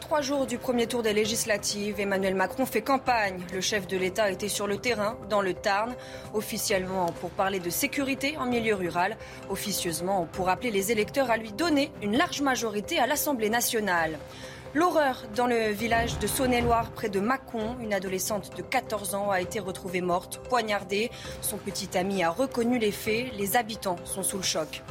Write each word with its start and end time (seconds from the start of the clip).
Trois 0.00 0.20
jours 0.20 0.46
du 0.46 0.58
premier 0.58 0.86
tour 0.86 1.02
des 1.02 1.12
législatives, 1.12 2.00
Emmanuel 2.00 2.34
Macron 2.34 2.66
fait 2.66 2.82
campagne. 2.82 3.44
Le 3.52 3.60
chef 3.60 3.86
de 3.86 3.96
l'État 3.96 4.30
était 4.30 4.48
sur 4.48 4.66
le 4.66 4.78
terrain, 4.78 5.16
dans 5.28 5.42
le 5.42 5.54
Tarn, 5.54 5.94
officiellement 6.32 7.06
pour 7.20 7.30
parler 7.30 7.58
de 7.58 7.68
sécurité 7.68 8.36
en 8.38 8.46
milieu 8.46 8.74
rural, 8.74 9.16
officieusement 9.50 10.26
pour 10.32 10.48
appeler 10.48 10.70
les 10.70 10.92
électeurs 10.92 11.30
à 11.30 11.36
lui 11.36 11.52
donner 11.52 11.90
une 12.02 12.16
large 12.16 12.40
majorité 12.40 12.98
à 12.98 13.06
l'Assemblée 13.06 13.50
nationale. 13.50 14.18
L'horreur 14.74 15.24
dans 15.34 15.46
le 15.46 15.70
village 15.70 16.18
de 16.18 16.26
Saône-et-Loire, 16.26 16.90
près 16.90 17.08
de 17.08 17.20
Mâcon. 17.20 17.76
Une 17.80 17.94
adolescente 17.94 18.56
de 18.56 18.62
14 18.62 19.14
ans 19.14 19.30
a 19.30 19.40
été 19.40 19.60
retrouvée 19.60 20.02
morte, 20.02 20.40
poignardée. 20.48 21.10
Son 21.40 21.56
petit 21.56 21.96
ami 21.96 22.22
a 22.22 22.30
reconnu 22.30 22.78
les 22.78 22.92
faits. 22.92 23.32
Les 23.36 23.56
habitants 23.56 23.96
sont 24.04 24.22
sous 24.22 24.36
le 24.36 24.42
choc. 24.42 24.82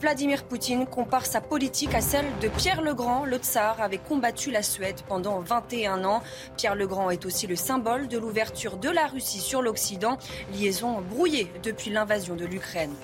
Vladimir 0.00 0.44
Poutine 0.44 0.86
compare 0.86 1.26
sa 1.26 1.40
politique 1.40 1.92
à 1.92 2.00
celle 2.00 2.26
de 2.40 2.46
Pierre 2.46 2.82
le 2.82 2.94
Grand. 2.94 3.24
Le 3.24 3.38
tsar 3.38 3.80
avait 3.80 3.98
combattu 3.98 4.52
la 4.52 4.62
Suède 4.62 5.00
pendant 5.08 5.40
21 5.40 6.04
ans. 6.04 6.22
Pierre 6.56 6.76
le 6.76 6.86
Grand 6.86 7.10
est 7.10 7.26
aussi 7.26 7.48
le 7.48 7.56
symbole 7.56 8.06
de 8.06 8.16
l'ouverture 8.16 8.76
de 8.76 8.90
la 8.90 9.08
Russie 9.08 9.40
sur 9.40 9.60
l'Occident, 9.60 10.16
liaison 10.54 11.00
brouillée 11.00 11.50
depuis 11.64 11.90
l'invasion 11.90 12.36
de 12.36 12.44
l'Ukraine. 12.44 12.94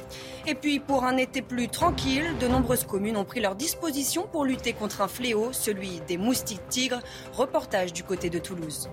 Et 0.46 0.54
puis, 0.54 0.78
pour 0.78 1.02
un 1.02 1.16
été 1.16 1.42
plus 1.42 1.68
tranquille, 1.68 2.36
de 2.38 2.46
nombreuses 2.46 2.84
communes 2.84 3.16
ont 3.16 3.24
pris 3.24 3.40
leurs 3.40 3.56
dispositions 3.56 4.28
pour 4.30 4.44
lutter 4.44 4.72
contre 4.72 5.00
un 5.00 5.08
fléau, 5.08 5.52
celui 5.52 6.00
des 6.06 6.16
moustiques 6.16 6.68
tigres. 6.68 7.00
Reportage 7.32 7.92
du 7.92 8.04
côté 8.04 8.30
de 8.30 8.38
Toulouse. 8.38 8.88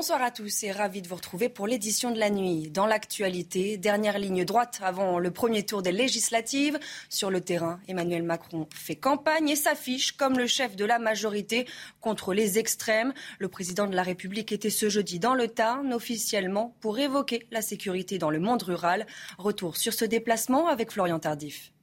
Bonsoir 0.00 0.22
à 0.22 0.30
tous 0.30 0.62
et 0.62 0.72
ravi 0.72 1.02
de 1.02 1.08
vous 1.08 1.16
retrouver 1.16 1.50
pour 1.50 1.66
l'édition 1.66 2.10
de 2.10 2.18
la 2.18 2.30
nuit. 2.30 2.70
Dans 2.70 2.86
l'actualité, 2.86 3.76
dernière 3.76 4.18
ligne 4.18 4.46
droite 4.46 4.80
avant 4.82 5.18
le 5.18 5.30
premier 5.30 5.66
tour 5.66 5.82
des 5.82 5.92
législatives. 5.92 6.78
Sur 7.10 7.30
le 7.30 7.42
terrain, 7.42 7.80
Emmanuel 7.86 8.22
Macron 8.22 8.66
fait 8.74 8.96
campagne 8.96 9.50
et 9.50 9.56
s'affiche 9.56 10.12
comme 10.12 10.38
le 10.38 10.46
chef 10.46 10.74
de 10.74 10.86
la 10.86 10.98
majorité 10.98 11.66
contre 12.00 12.32
les 12.32 12.58
extrêmes. 12.58 13.12
Le 13.38 13.48
président 13.48 13.86
de 13.86 13.94
la 13.94 14.02
République 14.02 14.52
était 14.52 14.70
ce 14.70 14.88
jeudi 14.88 15.18
dans 15.18 15.34
le 15.34 15.48
Tarn 15.48 15.92
officiellement 15.92 16.74
pour 16.80 16.98
évoquer 16.98 17.46
la 17.50 17.60
sécurité 17.60 18.16
dans 18.16 18.30
le 18.30 18.40
monde 18.40 18.62
rural. 18.62 19.06
Retour 19.36 19.76
sur 19.76 19.92
ce 19.92 20.06
déplacement 20.06 20.68
avec 20.68 20.92
Florian 20.92 21.18
Tardif. 21.18 21.74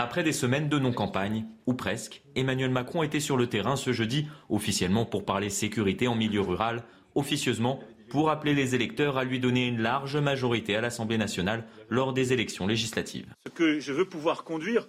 Après 0.00 0.24
des 0.24 0.32
semaines 0.32 0.68
de 0.68 0.80
non-campagne, 0.80 1.46
ou 1.66 1.74
presque, 1.74 2.24
Emmanuel 2.34 2.70
Macron 2.70 3.04
était 3.04 3.20
sur 3.20 3.36
le 3.36 3.46
terrain 3.46 3.76
ce 3.76 3.92
jeudi, 3.92 4.26
officiellement 4.50 5.06
pour 5.06 5.24
parler 5.24 5.50
sécurité 5.50 6.08
en 6.08 6.16
milieu 6.16 6.40
rural, 6.40 6.82
officieusement 7.14 7.80
pour 8.08 8.30
appeler 8.30 8.54
les 8.54 8.74
électeurs 8.74 9.16
à 9.16 9.24
lui 9.24 9.40
donner 9.40 9.66
une 9.66 9.80
large 9.80 10.16
majorité 10.16 10.76
à 10.76 10.80
l'Assemblée 10.80 11.18
nationale 11.18 11.64
lors 11.88 12.12
des 12.12 12.32
élections 12.32 12.66
législatives. 12.66 13.26
Ce 13.46 13.50
que 13.50 13.80
je 13.80 13.92
veux 13.92 14.04
pouvoir 14.04 14.44
conduire 14.44 14.88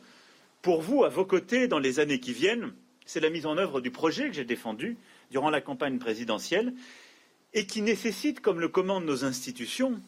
pour 0.61 0.81
vous, 0.81 1.03
à 1.03 1.09
vos 1.09 1.25
côtés, 1.25 1.67
dans 1.67 1.79
les 1.79 1.99
années 1.99 2.19
qui 2.19 2.33
viennent, 2.33 2.73
c'est 3.05 3.19
la 3.19 3.29
mise 3.29 3.45
en 3.45 3.57
œuvre 3.57 3.81
du 3.81 3.91
projet 3.91 4.27
que 4.27 4.33
j'ai 4.33 4.45
défendu 4.45 4.97
durant 5.31 5.49
la 5.49 5.61
campagne 5.61 5.99
présidentielle 5.99 6.73
et 7.53 7.67
qui 7.67 7.81
nécessite, 7.81 8.41
comme 8.41 8.59
le 8.59 8.67
commandent 8.67 9.05
nos 9.05 9.23
institutions, 9.25 10.01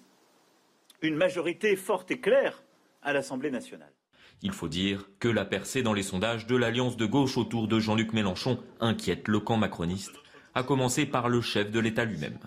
une 1.02 1.16
majorité 1.16 1.76
forte 1.76 2.12
et 2.12 2.20
claire 2.20 2.64
à 3.04 3.14
l'Assemblée 3.14 3.52
nationale. 3.52 3.94
Il 4.42 4.52
faut 4.52 4.68
dire 4.68 5.10
que 5.20 5.28
la 5.28 5.46
percée 5.46 5.82
dans 5.82 5.94
les 5.94 6.04
sondages 6.04 6.46
de 6.46 6.56
l'alliance 6.56 6.98
de 6.98 7.06
gauche 7.06 7.38
autour 7.38 7.68
de 7.68 7.80
Jean-Luc 7.80 8.14
Mélenchon 8.14 8.60
inquiète 8.80 9.28
le 9.28 9.40
camp 9.40 9.58
macroniste 9.58 10.16
à 10.58 10.64
commencer 10.64 11.06
par 11.06 11.30
le 11.30 11.40
chef 11.40 11.70
de 11.70 11.80
l'État 11.80 12.04
lui-même. 12.04 12.40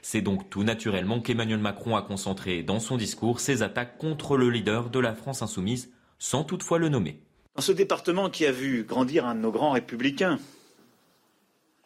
C'est 0.00 0.20
donc 0.20 0.48
tout 0.48 0.62
naturellement 0.62 1.20
qu'Emmanuel 1.20 1.58
Macron 1.58 1.96
a 1.96 2.02
concentré 2.02 2.62
dans 2.62 2.78
son 2.78 2.96
discours 2.96 3.40
ses 3.40 3.62
attaques 3.62 3.98
contre 3.98 4.36
le 4.36 4.48
leader 4.48 4.90
de 4.90 5.00
la 5.00 5.12
France 5.12 5.42
insoumise, 5.42 5.90
sans 6.20 6.44
toutefois 6.44 6.78
le 6.78 6.88
nommer. 6.88 7.20
Dans 7.56 7.62
ce 7.62 7.72
département 7.72 8.30
qui 8.30 8.46
a 8.46 8.52
vu 8.52 8.84
grandir 8.84 9.26
un 9.26 9.34
de 9.34 9.40
nos 9.40 9.50
grands 9.50 9.72
républicains, 9.72 10.38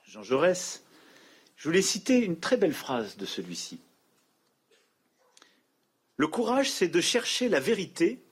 Jean 0.05 0.23
Jaurès, 0.23 0.85
je 1.57 1.69
voulais 1.69 1.81
citer 1.81 2.19
une 2.19 2.39
très 2.39 2.59
belle 2.59 2.75
phrase 2.75 3.17
de 3.17 3.25
celui-ci. 3.25 3.81
Le 6.19 6.27
courage, 6.27 6.71
c'est 6.71 6.89
de 6.89 7.01
chercher 7.01 7.49
la 7.49 7.61
vérité 7.61 8.23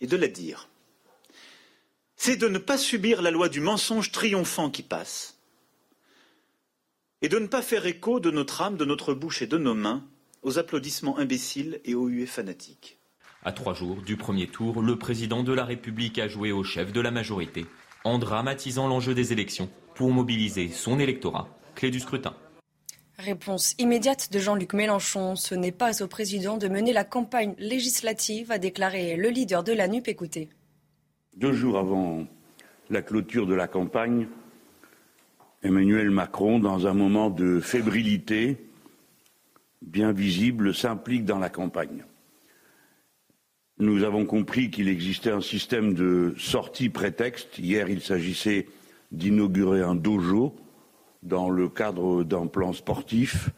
et 0.00 0.06
de 0.06 0.16
la 0.16 0.28
dire. 0.28 0.70
C'est 2.16 2.36
de 2.36 2.48
ne 2.48 2.58
pas 2.58 2.78
subir 2.78 3.20
la 3.20 3.30
loi 3.30 3.50
du 3.50 3.60
mensonge 3.60 4.12
triomphant 4.12 4.70
qui 4.70 4.82
passe 4.82 5.37
et 7.22 7.28
de 7.28 7.38
ne 7.38 7.46
pas 7.46 7.62
faire 7.62 7.86
écho 7.86 8.20
de 8.20 8.30
notre 8.30 8.62
âme, 8.62 8.76
de 8.76 8.84
notre 8.84 9.14
bouche 9.14 9.42
et 9.42 9.46
de 9.46 9.58
nos 9.58 9.74
mains 9.74 10.04
aux 10.42 10.58
applaudissements 10.58 11.18
imbéciles 11.18 11.80
et 11.84 11.94
aux 11.94 12.06
huées 12.06 12.26
fanatiques. 12.26 12.98
À 13.44 13.52
trois 13.52 13.74
jours 13.74 14.02
du 14.02 14.16
premier 14.16 14.46
tour, 14.46 14.82
le 14.82 14.96
président 14.96 15.42
de 15.42 15.52
la 15.52 15.64
République 15.64 16.18
a 16.18 16.28
joué 16.28 16.52
au 16.52 16.64
chef 16.64 16.92
de 16.92 17.00
la 17.00 17.10
majorité, 17.10 17.66
en 18.04 18.18
dramatisant 18.18 18.88
l'enjeu 18.88 19.14
des 19.14 19.32
élections 19.32 19.70
pour 19.94 20.10
mobiliser 20.10 20.68
son 20.68 21.00
électorat, 21.00 21.48
clé 21.74 21.90
du 21.90 22.00
scrutin. 22.00 22.34
Réponse 23.18 23.74
immédiate 23.78 24.32
de 24.32 24.38
Jean-Luc 24.38 24.74
Mélenchon. 24.74 25.34
Ce 25.34 25.56
n'est 25.56 25.72
pas 25.72 26.02
au 26.04 26.06
président 26.06 26.56
de 26.56 26.68
mener 26.68 26.92
la 26.92 27.02
campagne 27.02 27.54
législative, 27.58 28.52
a 28.52 28.58
déclaré 28.58 29.16
le 29.16 29.28
leader 29.30 29.64
de 29.64 29.72
la 29.72 29.88
NUP. 29.88 30.06
Écoutez. 30.06 30.48
Deux 31.36 31.52
jours 31.52 31.78
avant 31.78 32.26
la 32.90 33.02
clôture 33.02 33.46
de 33.46 33.54
la 33.54 33.66
campagne, 33.66 34.28
Emmanuel 35.62 36.10
Macron, 36.10 36.60
dans 36.60 36.86
un 36.86 36.94
moment 36.94 37.30
de 37.30 37.58
fébrilité 37.58 38.58
bien 39.82 40.12
visible, 40.12 40.72
s'implique 40.72 41.24
dans 41.24 41.38
la 41.38 41.50
campagne. 41.50 42.04
Nous 43.78 44.04
avons 44.04 44.24
compris 44.24 44.70
qu'il 44.70 44.88
existait 44.88 45.30
un 45.30 45.40
système 45.40 45.94
de 45.94 46.34
sortie 46.36 46.88
prétexte. 46.88 47.58
Hier, 47.58 47.88
il 47.88 48.00
s'agissait 48.00 48.66
d'inaugurer 49.10 49.82
un 49.82 49.94
dojo 49.94 50.54
dans 51.22 51.50
le 51.50 51.68
cadre 51.68 52.22
d'un 52.22 52.46
plan 52.46 52.72
sportif 52.72 53.50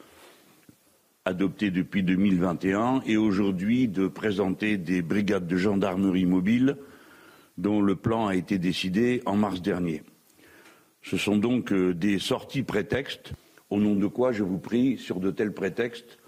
adopté 1.27 1.71
depuis 1.71 2.03
2021 2.03 3.03
et 3.06 3.19
aujourd'hui 3.19 3.89
de 3.89 4.09
présenter 4.09 4.78
des 4.78 5.03
brigades 5.03 5.47
de 5.47 5.56
gendarmerie 5.56 6.27
mobile 6.27 6.77
dont 7.59 7.83
le 7.83 7.94
plan 7.94 8.28
a 8.28 8.37
été 8.37 8.59
décidé 8.59 9.22
en 9.27 9.37
mars 9.37 9.60
dernier. 9.60 10.03
Ce 11.03 11.16
sont 11.16 11.37
donc 11.37 11.72
euh, 11.72 11.94
des 11.94 12.19
sorties 12.19 12.62
prétextes, 12.62 13.33
au 13.71 13.78
nom 13.78 13.94
de 13.94 14.06
quoi, 14.06 14.33
je 14.33 14.43
vous 14.43 14.59
prie, 14.59 14.99
sur 14.99 15.21
de 15.21 15.31
tels 15.31 15.53
prétextes, 15.53 16.19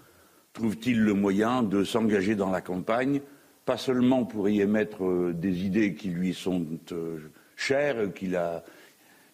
trouve-t-il 0.53 0.99
le 0.99 1.13
moyen 1.13 1.63
de 1.63 1.83
s'engager 1.83 2.35
dans 2.35 2.49
la 2.49 2.61
campagne, 2.61 3.21
pas 3.65 3.77
seulement 3.77 4.25
pour 4.25 4.49
y 4.49 4.61
émettre 4.61 5.03
euh, 5.03 5.33
des 5.33 5.65
idées 5.65 5.93
qui 5.93 6.09
lui 6.09 6.33
sont 6.33 6.65
euh, 6.91 7.19
chères, 7.55 8.13
qu'il 8.13 8.39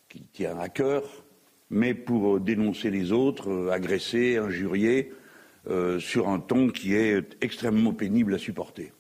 qui 0.10 0.22
tient 0.34 0.58
à 0.60 0.70
cœur, 0.70 1.04
mais 1.70 1.94
pour 1.94 2.40
dénoncer 2.40 2.90
les 2.90 3.12
autres, 3.12 3.70
agresser, 3.72 4.38
injurier, 4.38 5.14
sur 6.00 6.30
un 6.30 6.40
ton 6.40 6.70
qui 6.70 6.96
est 6.96 7.38
extrêmement 7.42 7.94
pénible 7.94 8.34
à 8.34 8.40
supporter. 8.40 8.92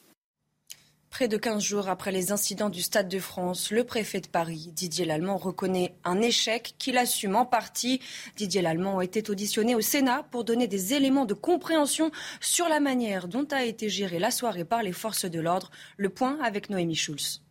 Près 1.19 1.27
de 1.27 1.35
15 1.35 1.61
jours 1.61 1.89
après 1.89 2.13
les 2.13 2.31
incidents 2.31 2.69
du 2.69 2.81
Stade 2.81 3.09
de 3.09 3.19
France, 3.19 3.71
le 3.71 3.83
préfet 3.83 4.21
de 4.21 4.29
Paris, 4.29 4.71
Didier 4.73 5.03
Lallemand, 5.03 5.35
reconnaît 5.35 5.93
un 6.05 6.21
échec 6.21 6.75
qu'il 6.77 6.97
assume 6.97 7.35
en 7.35 7.45
partie. 7.45 7.99
Didier 8.37 8.61
Lallemand 8.61 9.01
était 9.01 9.29
auditionné 9.29 9.75
au 9.75 9.81
Sénat 9.81 10.23
pour 10.31 10.45
donner 10.45 10.69
des 10.69 10.93
éléments 10.93 11.25
de 11.25 11.33
compréhension 11.33 12.09
sur 12.39 12.69
la 12.69 12.79
manière 12.79 13.27
dont 13.27 13.45
a 13.51 13.65
été 13.65 13.89
gérée 13.89 14.17
la 14.17 14.31
soirée 14.31 14.63
par 14.63 14.81
les 14.81 14.93
forces 14.93 15.25
de 15.25 15.41
l'ordre. 15.41 15.71
Le 15.97 16.07
point 16.07 16.39
avec 16.41 16.69
Noémie 16.69 16.95
Schulz. 16.95 17.41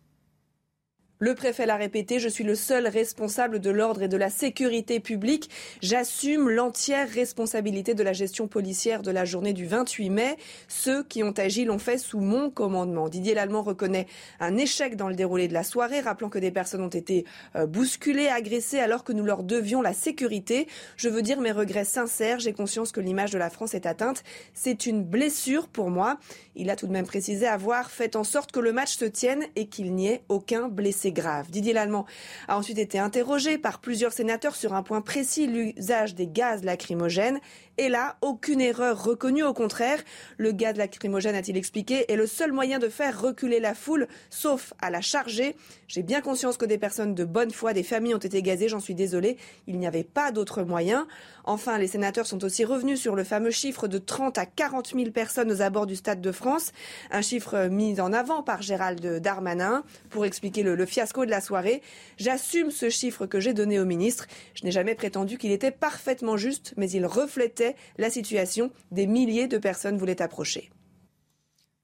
Le 1.21 1.35
préfet 1.35 1.65
l'a 1.65 1.75
répété, 1.75 2.17
je 2.17 2.29
suis 2.29 2.45
le 2.45 2.55
seul 2.55 2.87
responsable 2.87 3.59
de 3.59 3.69
l'ordre 3.69 4.03
et 4.03 4.07
de 4.07 4.15
la 4.15 4.29
sécurité 4.29 5.01
publique. 5.01 5.49
J'assume 5.81 6.49
l'entière 6.49 7.09
responsabilité 7.09 7.93
de 7.93 8.03
la 8.03 8.13
gestion 8.13 8.47
policière 8.47 9.01
de 9.01 9.11
la 9.11 9.25
journée 9.25 9.51
du 9.51 9.65
28 9.65 10.11
mai. 10.11 10.37
Ceux 10.69 11.03
qui 11.03 11.21
ont 11.21 11.33
agi 11.33 11.65
l'ont 11.65 11.77
fait 11.77 11.97
sous 11.97 12.21
mon 12.21 12.49
commandement. 12.49 13.09
Didier 13.09 13.33
Lallemand 13.33 13.63
reconnaît 13.63 14.07
un 14.39 14.55
échec 14.55 14.95
dans 14.95 15.09
le 15.09 15.15
déroulé 15.15 15.49
de 15.49 15.53
la 15.53 15.63
soirée, 15.63 15.99
rappelant 15.99 16.29
que 16.29 16.39
des 16.39 16.51
personnes 16.51 16.83
ont 16.83 16.87
été 16.87 17.25
euh, 17.57 17.65
bousculées, 17.65 18.29
agressées 18.29 18.79
alors 18.79 19.03
que 19.03 19.11
nous 19.11 19.25
leur 19.25 19.43
devions 19.43 19.81
la 19.81 19.91
sécurité. 19.91 20.67
Je 20.95 21.09
veux 21.09 21.21
dire 21.21 21.41
mes 21.41 21.51
regrets 21.51 21.83
sincères. 21.83 22.39
J'ai 22.39 22.53
conscience 22.53 22.93
que 22.93 23.01
l'image 23.01 23.31
de 23.31 23.37
la 23.37 23.49
France 23.49 23.73
est 23.73 23.85
atteinte. 23.85 24.23
C'est 24.53 24.85
une 24.85 25.03
blessure 25.03 25.67
pour 25.67 25.89
moi. 25.89 26.17
Il 26.55 26.69
a 26.69 26.77
tout 26.77 26.87
de 26.87 26.93
même 26.93 27.05
précisé 27.05 27.45
avoir 27.45 27.91
fait 27.91 28.15
en 28.15 28.23
sorte 28.23 28.53
que 28.53 28.61
le 28.61 28.71
match 28.71 28.95
se 28.95 29.03
tienne 29.05 29.43
et 29.57 29.67
qu'il 29.67 29.93
n'y 29.93 30.07
ait 30.07 30.23
aucun 30.29 30.69
blessé 30.69 31.08
Didier 31.49 31.73
Lallemand 31.73 32.05
a 32.47 32.57
ensuite 32.57 32.79
été 32.79 32.99
interrogé 32.99 33.57
par 33.57 33.79
plusieurs 33.79 34.13
sénateurs 34.13 34.55
sur 34.55 34.73
un 34.73 34.83
point 34.83 35.01
précis, 35.01 35.47
l'usage 35.47 36.15
des 36.15 36.27
gaz 36.27 36.63
lacrymogènes. 36.63 37.39
Et 37.79 37.87
là, 37.87 38.17
aucune 38.19 38.59
erreur 38.59 39.01
reconnue. 39.01 39.45
Au 39.45 39.53
contraire, 39.53 40.03
le 40.37 40.51
gaz 40.51 40.75
lacrymogène, 40.75 41.33
a-t-il 41.33 41.55
expliqué, 41.55 42.11
est 42.11 42.17
le 42.17 42.27
seul 42.27 42.51
moyen 42.51 42.77
de 42.77 42.89
faire 42.89 43.21
reculer 43.21 43.61
la 43.61 43.73
foule, 43.73 44.09
sauf 44.29 44.73
à 44.81 44.89
la 44.89 44.99
charger. 44.99 45.55
J'ai 45.87 46.03
bien 46.03 46.19
conscience 46.19 46.57
que 46.57 46.65
des 46.65 46.77
personnes 46.77 47.15
de 47.15 47.23
bonne 47.23 47.51
foi, 47.51 47.71
des 47.71 47.83
familles 47.83 48.15
ont 48.15 48.17
été 48.17 48.41
gazées, 48.41 48.67
j'en 48.67 48.81
suis 48.81 48.95
désolé. 48.95 49.37
Il 49.65 49.79
n'y 49.79 49.87
avait 49.87 50.03
pas 50.03 50.33
d'autre 50.33 50.63
moyen. 50.63 51.07
Enfin, 51.45 51.77
les 51.77 51.87
sénateurs 51.87 52.27
sont 52.27 52.43
aussi 52.43 52.65
revenus 52.65 52.99
sur 52.99 53.15
le 53.15 53.23
fameux 53.23 53.49
chiffre 53.49 53.87
de 53.87 53.97
30 53.97 54.37
à 54.37 54.45
40 54.45 54.91
000 54.93 55.11
personnes 55.11 55.49
aux 55.49 55.61
abords 55.61 55.87
du 55.87 55.95
Stade 55.95 56.19
de 56.19 56.31
France. 56.33 56.73
Un 57.11 57.21
chiffre 57.21 57.69
mis 57.69 58.01
en 58.01 58.11
avant 58.11 58.43
par 58.43 58.61
Gérald 58.61 59.21
Darmanin 59.21 59.83
pour 60.09 60.25
expliquer 60.25 60.63
le 60.63 60.85
fiasco 60.85 61.25
de 61.25 61.31
la 61.31 61.39
soirée. 61.39 61.81
J'assume 62.17 62.71
ce 62.71 62.89
chiffre 62.89 63.25
que 63.25 63.39
j'ai 63.39 63.53
donné 63.53 63.79
au 63.79 63.85
ministre. 63.85 64.27
Je 64.53 64.65
n'ai 64.65 64.71
jamais 64.71 64.95
prétendu 64.95 65.37
qu'il 65.37 65.53
était 65.53 65.71
parfaitement 65.71 66.35
juste, 66.35 66.73
mais 66.75 66.91
il 66.91 67.05
reflétait 67.05 67.68
la 67.97 68.09
situation. 68.09 68.71
Des 68.91 69.07
milliers 69.07 69.47
de 69.47 69.57
personnes 69.57 69.97
voulaient 69.97 70.21
approcher. 70.21 70.69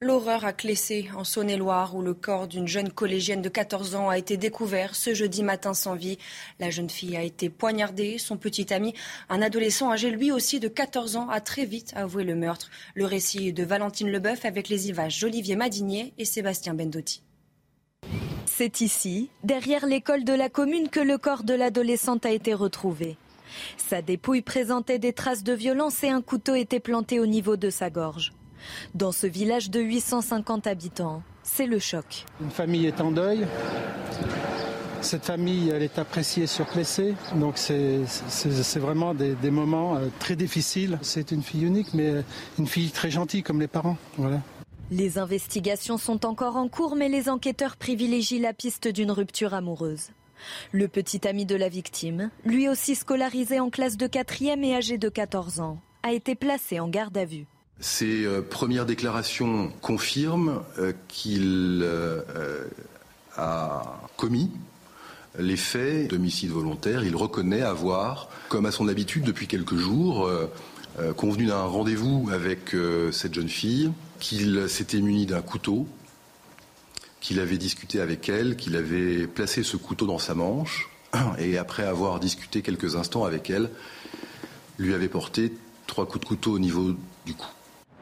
L'horreur 0.01 0.43
a 0.43 0.51
Clessé, 0.51 1.09
en 1.15 1.23
Saône-et-Loire, 1.23 1.95
où 1.95 2.01
le 2.01 2.13
corps 2.13 2.47
d'une 2.47 2.67
jeune 2.67 2.91
collégienne 2.91 3.41
de 3.41 3.47
14 3.47 3.95
ans 3.95 4.09
a 4.09 4.17
été 4.17 4.35
découvert 4.35 4.93
ce 4.93 5.13
jeudi 5.13 5.41
matin 5.41 5.73
sans 5.73 5.95
vie. 5.95 6.17
La 6.59 6.69
jeune 6.69 6.89
fille 6.89 7.15
a 7.15 7.23
été 7.23 7.49
poignardée. 7.49 8.17
Son 8.17 8.35
petit 8.35 8.73
ami, 8.73 8.93
un 9.29 9.41
adolescent 9.41 9.89
âgé 9.89 10.11
lui 10.11 10.33
aussi 10.33 10.59
de 10.59 10.67
14 10.67 11.15
ans, 11.15 11.29
a 11.29 11.39
très 11.39 11.65
vite 11.65 11.93
avoué 11.95 12.25
le 12.25 12.35
meurtre. 12.35 12.69
Le 12.93 13.05
récit 13.05 13.53
de 13.53 13.63
Valentine 13.63 14.11
Leboeuf 14.11 14.43
avec 14.43 14.67
les 14.67 14.89
images 14.89 15.21
d'Olivier 15.21 15.55
Madinier 15.55 16.13
et 16.17 16.25
Sébastien 16.25 16.73
Bendotti. 16.73 17.23
C'est 18.45 18.81
ici, 18.81 19.29
derrière 19.43 19.85
l'école 19.85 20.23
de 20.23 20.33
la 20.33 20.49
commune, 20.49 20.89
que 20.89 20.99
le 20.99 21.17
corps 21.17 21.43
de 21.43 21.53
l'adolescente 21.53 22.25
a 22.25 22.31
été 22.31 22.53
retrouvé. 22.53 23.17
Sa 23.77 24.01
dépouille 24.01 24.41
présentait 24.41 24.99
des 24.99 25.13
traces 25.13 25.43
de 25.43 25.53
violence 25.53 26.03
et 26.03 26.09
un 26.09 26.21
couteau 26.21 26.55
était 26.55 26.79
planté 26.79 27.19
au 27.19 27.25
niveau 27.25 27.57
de 27.57 27.69
sa 27.69 27.89
gorge. 27.89 28.31
Dans 28.93 29.11
ce 29.11 29.27
village 29.27 29.69
de 29.69 29.79
850 29.79 30.67
habitants, 30.67 31.21
c'est 31.43 31.67
le 31.67 31.79
choc. 31.79 32.25
Une 32.41 32.49
famille 32.49 32.85
est 32.87 33.01
en 33.01 33.11
deuil. 33.11 33.45
Cette 35.01 35.25
famille, 35.25 35.69
elle 35.69 35.83
est 35.83 35.99
appréciée 35.99 36.47
sur 36.47 36.65
Plessé, 36.65 37.13
donc 37.35 37.57
c'est 37.57 37.99
vraiment 38.79 39.13
des, 39.13 39.35
des, 39.35 39.51
moments 39.51 39.97
euh, 39.97 40.07
très 40.19 40.35
difficiles. 40.35 40.97
C'est 41.03 41.31
une 41.31 41.43
fille 41.43 41.63
unique, 41.63 41.93
mais 41.93 42.23
une 42.57 42.65
fille 42.65 42.89
très 42.89 43.11
gentille 43.11 43.43
comme 43.43 43.59
les 43.59 43.67
parents. 43.67 43.97
Voilà. 44.17 44.41
Les 44.91 45.17
investigations 45.17 45.97
sont 45.97 46.25
encore 46.25 46.57
en 46.57 46.67
cours, 46.67 46.95
mais 46.95 47.09
les 47.09 47.27
enquêteurs 47.29 47.75
privilégient 47.75 48.39
la 48.39 48.53
piste 48.53 48.87
d'une 48.87 49.11
rupture 49.11 49.53
amoureuse. 49.53 50.09
Le 50.71 50.87
petit 50.87 51.27
ami 51.27 51.45
de 51.45 51.55
la 51.55 51.69
victime, 51.69 52.29
lui 52.45 52.69
aussi 52.69 52.95
scolarisé 52.95 53.59
en 53.59 53.69
classe 53.69 53.97
de 53.97 54.07
quatrième 54.07 54.63
et 54.63 54.75
âgé 54.75 54.97
de 54.97 55.09
14 55.09 55.59
ans, 55.59 55.79
a 56.03 56.13
été 56.13 56.35
placé 56.35 56.79
en 56.79 56.87
garde 56.87 57.17
à 57.17 57.25
vue. 57.25 57.45
Ces 57.79 58.25
euh, 58.25 58.41
premières 58.41 58.85
déclarations 58.85 59.71
confirment 59.81 60.61
euh, 60.79 60.93
qu'il 61.07 61.81
euh, 61.83 62.21
a 63.35 63.99
commis 64.15 64.51
les 65.37 65.57
faits 65.57 66.09
d'homicide 66.09 66.51
volontaire. 66.51 67.03
Il 67.03 67.15
reconnaît 67.15 67.61
avoir, 67.61 68.29
comme 68.47 68.65
à 68.65 68.71
son 68.71 68.87
habitude 68.87 69.23
depuis 69.23 69.47
quelques 69.47 69.75
jours, 69.75 70.31
convenu 71.17 71.47
d'un 71.47 71.63
rendez-vous 71.63 72.29
avec 72.31 72.73
cette 73.11 73.33
jeune 73.33 73.49
fille, 73.49 73.91
qu'il 74.21 74.69
s'était 74.69 75.01
muni 75.01 75.25
d'un 75.25 75.41
couteau, 75.41 75.89
qu'il 77.25 77.39
avait 77.39 77.57
discuté 77.57 78.01
avec 78.01 78.29
elle, 78.29 78.55
qu'il 78.55 78.75
avait 78.75 79.25
placé 79.25 79.63
ce 79.63 79.77
couteau 79.77 80.05
dans 80.05 80.19
sa 80.19 80.35
manche, 80.35 80.91
et 81.39 81.57
après 81.57 81.83
avoir 81.83 82.19
discuté 82.19 82.61
quelques 82.61 82.95
instants 82.95 83.23
avec 83.23 83.49
elle, 83.49 83.71
lui 84.77 84.93
avait 84.93 85.07
porté 85.07 85.51
trois 85.87 86.05
coups 86.05 86.19
de 86.19 86.25
couteau 86.27 86.51
au 86.51 86.59
niveau 86.59 86.93
du 87.25 87.33
cou. 87.33 87.47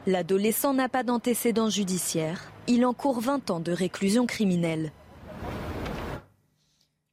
L'adolescent 0.06 0.74
n'a 0.74 0.90
pas 0.90 1.04
d'antécédent 1.04 1.70
judiciaire. 1.70 2.42
Il 2.66 2.84
encourt 2.84 3.22
20 3.22 3.50
ans 3.50 3.60
de 3.60 3.72
réclusion 3.72 4.26
criminelle. 4.26 4.92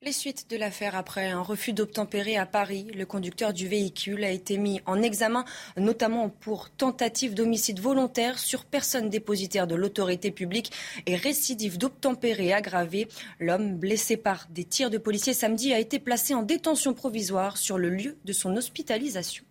Les 0.03 0.13
suites 0.13 0.49
de 0.49 0.57
l'affaire 0.57 0.95
après 0.95 1.29
un 1.29 1.43
refus 1.43 1.73
d'obtempérer 1.73 2.35
à 2.35 2.47
Paris, 2.47 2.87
le 2.95 3.05
conducteur 3.05 3.53
du 3.53 3.67
véhicule 3.67 4.23
a 4.23 4.31
été 4.31 4.57
mis 4.57 4.81
en 4.87 4.99
examen, 5.03 5.45
notamment 5.77 6.27
pour 6.27 6.71
tentative 6.71 7.35
d'homicide 7.35 7.79
volontaire 7.79 8.39
sur 8.39 8.65
personne 8.65 9.09
dépositaire 9.09 9.67
de 9.67 9.75
l'autorité 9.75 10.31
publique 10.31 10.71
et 11.05 11.15
récidive 11.15 11.77
d'obtempérer 11.77 12.51
aggravé. 12.51 13.09
L'homme, 13.39 13.77
blessé 13.77 14.17
par 14.17 14.47
des 14.49 14.63
tirs 14.63 14.89
de 14.89 14.97
policiers 14.97 15.35
samedi, 15.35 15.71
a 15.71 15.77
été 15.77 15.99
placé 15.99 16.33
en 16.33 16.41
détention 16.41 16.95
provisoire 16.95 17.57
sur 17.57 17.77
le 17.77 17.91
lieu 17.91 18.17
de 18.25 18.33
son 18.33 18.57
hospitalisation. 18.57 19.45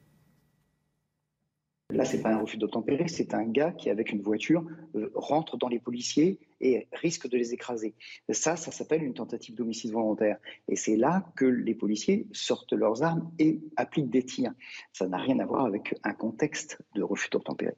Là, 1.91 2.05
c'est 2.05 2.23
pas 2.23 2.31
un 2.31 2.39
refus 2.39 2.57
d'obtempérer, 2.57 3.07
c'est 3.07 3.35
un 3.35 3.45
gars 3.45 3.71
qui, 3.71 3.89
avec 3.89 4.11
une 4.11 4.21
voiture, 4.21 4.65
euh, 4.97 5.13
rentre 5.15 5.57
dans 5.59 5.69
les 5.69 5.79
policiers 5.79 6.41
et 6.61 6.87
risque 6.93 7.29
de 7.29 7.37
les 7.37 7.53
écraser. 7.55 7.95
Ça, 8.31 8.57
ça 8.57 8.71
s'appelle 8.71 9.03
une 9.03 9.15
tentative 9.15 9.55
d'homicide 9.55 9.93
volontaire. 9.93 10.39
Et 10.69 10.77
c'est 10.77 10.97
là 10.97 11.25
que 11.37 11.45
les 11.45 11.75
policiers 11.75 12.27
sortent 12.33 12.73
leurs 12.73 13.03
armes 13.03 13.31
et 13.39 13.61
appliquent 13.77 14.11
des 14.11 14.23
tirs. 14.23 14.53
Ça 14.93 15.07
n'a 15.07 15.19
rien 15.19 15.39
à 15.39 15.47
voir 15.47 15.65
avec 15.65 15.95
un 16.03 16.13
contexte 16.13 16.79
de 16.95 17.03
refus 17.03 17.31
d'obtempérer. 17.31 17.75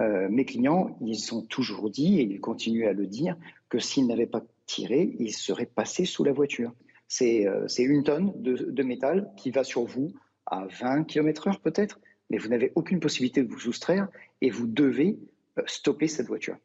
Euh, 0.00 0.28
mes 0.28 0.44
clients, 0.44 0.96
ils 1.00 1.34
ont 1.34 1.42
toujours 1.42 1.90
dit, 1.90 2.20
et 2.20 2.22
ils 2.22 2.40
continuent 2.40 2.86
à 2.86 2.92
le 2.92 3.06
dire, 3.06 3.36
que 3.68 3.78
s'ils 3.78 4.06
n'avaient 4.06 4.26
pas 4.26 4.44
tiré, 4.66 5.14
ils 5.18 5.32
seraient 5.32 5.66
passés 5.66 6.04
sous 6.04 6.24
la 6.24 6.32
voiture. 6.32 6.72
C'est 7.08 7.46
euh, 7.46 7.66
une 7.78 8.04
tonne 8.04 8.32
de, 8.36 8.82
métal 8.82 9.30
qui 9.36 9.50
va 9.50 9.64
sur 9.64 9.84
vous 9.84 10.12
à 10.46 10.66
20 10.66 11.04
km/h 11.04 11.60
peut-être 11.60 12.00
mais 12.30 12.38
vous 12.38 12.48
n'avez 12.48 12.72
aucune 12.74 13.00
possibilité 13.00 13.42
de 13.42 13.48
vous 13.48 13.58
soustraire 13.58 14.08
et 14.40 14.50
vous 14.50 14.66
devez 14.66 15.18
euh, 15.58 15.62
stopper 15.66 16.08
cette 16.08 16.26
voiture. 16.26 16.56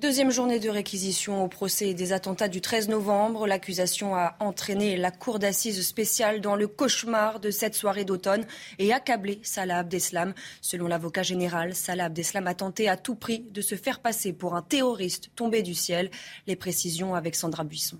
Deuxième 0.00 0.30
journée 0.30 0.60
de 0.60 0.68
réquisition 0.68 1.42
au 1.42 1.48
procès 1.48 1.92
des 1.92 2.12
attentats 2.12 2.46
du 2.46 2.60
13 2.60 2.88
novembre. 2.88 3.48
L'accusation 3.48 4.14
a 4.14 4.36
entraîné 4.38 4.96
la 4.96 5.10
cour 5.10 5.40
d'assises 5.40 5.84
spéciale 5.84 6.40
dans 6.40 6.54
le 6.54 6.68
cauchemar 6.68 7.40
de 7.40 7.50
cette 7.50 7.74
soirée 7.74 8.04
d'automne 8.04 8.46
et 8.78 8.92
accablé 8.92 9.40
Salah 9.42 9.78
Abdeslam. 9.78 10.34
Selon 10.60 10.86
l'avocat 10.86 11.24
général, 11.24 11.74
Salah 11.74 12.04
Abdeslam 12.04 12.46
a 12.46 12.54
tenté 12.54 12.88
à 12.88 12.96
tout 12.96 13.16
prix 13.16 13.40
de 13.40 13.60
se 13.60 13.74
faire 13.74 13.98
passer 13.98 14.32
pour 14.32 14.54
un 14.54 14.62
terroriste 14.62 15.30
tombé 15.34 15.62
du 15.62 15.74
ciel. 15.74 16.12
Les 16.46 16.54
précisions 16.54 17.16
avec 17.16 17.34
Sandra 17.34 17.64
Buisson. 17.64 17.98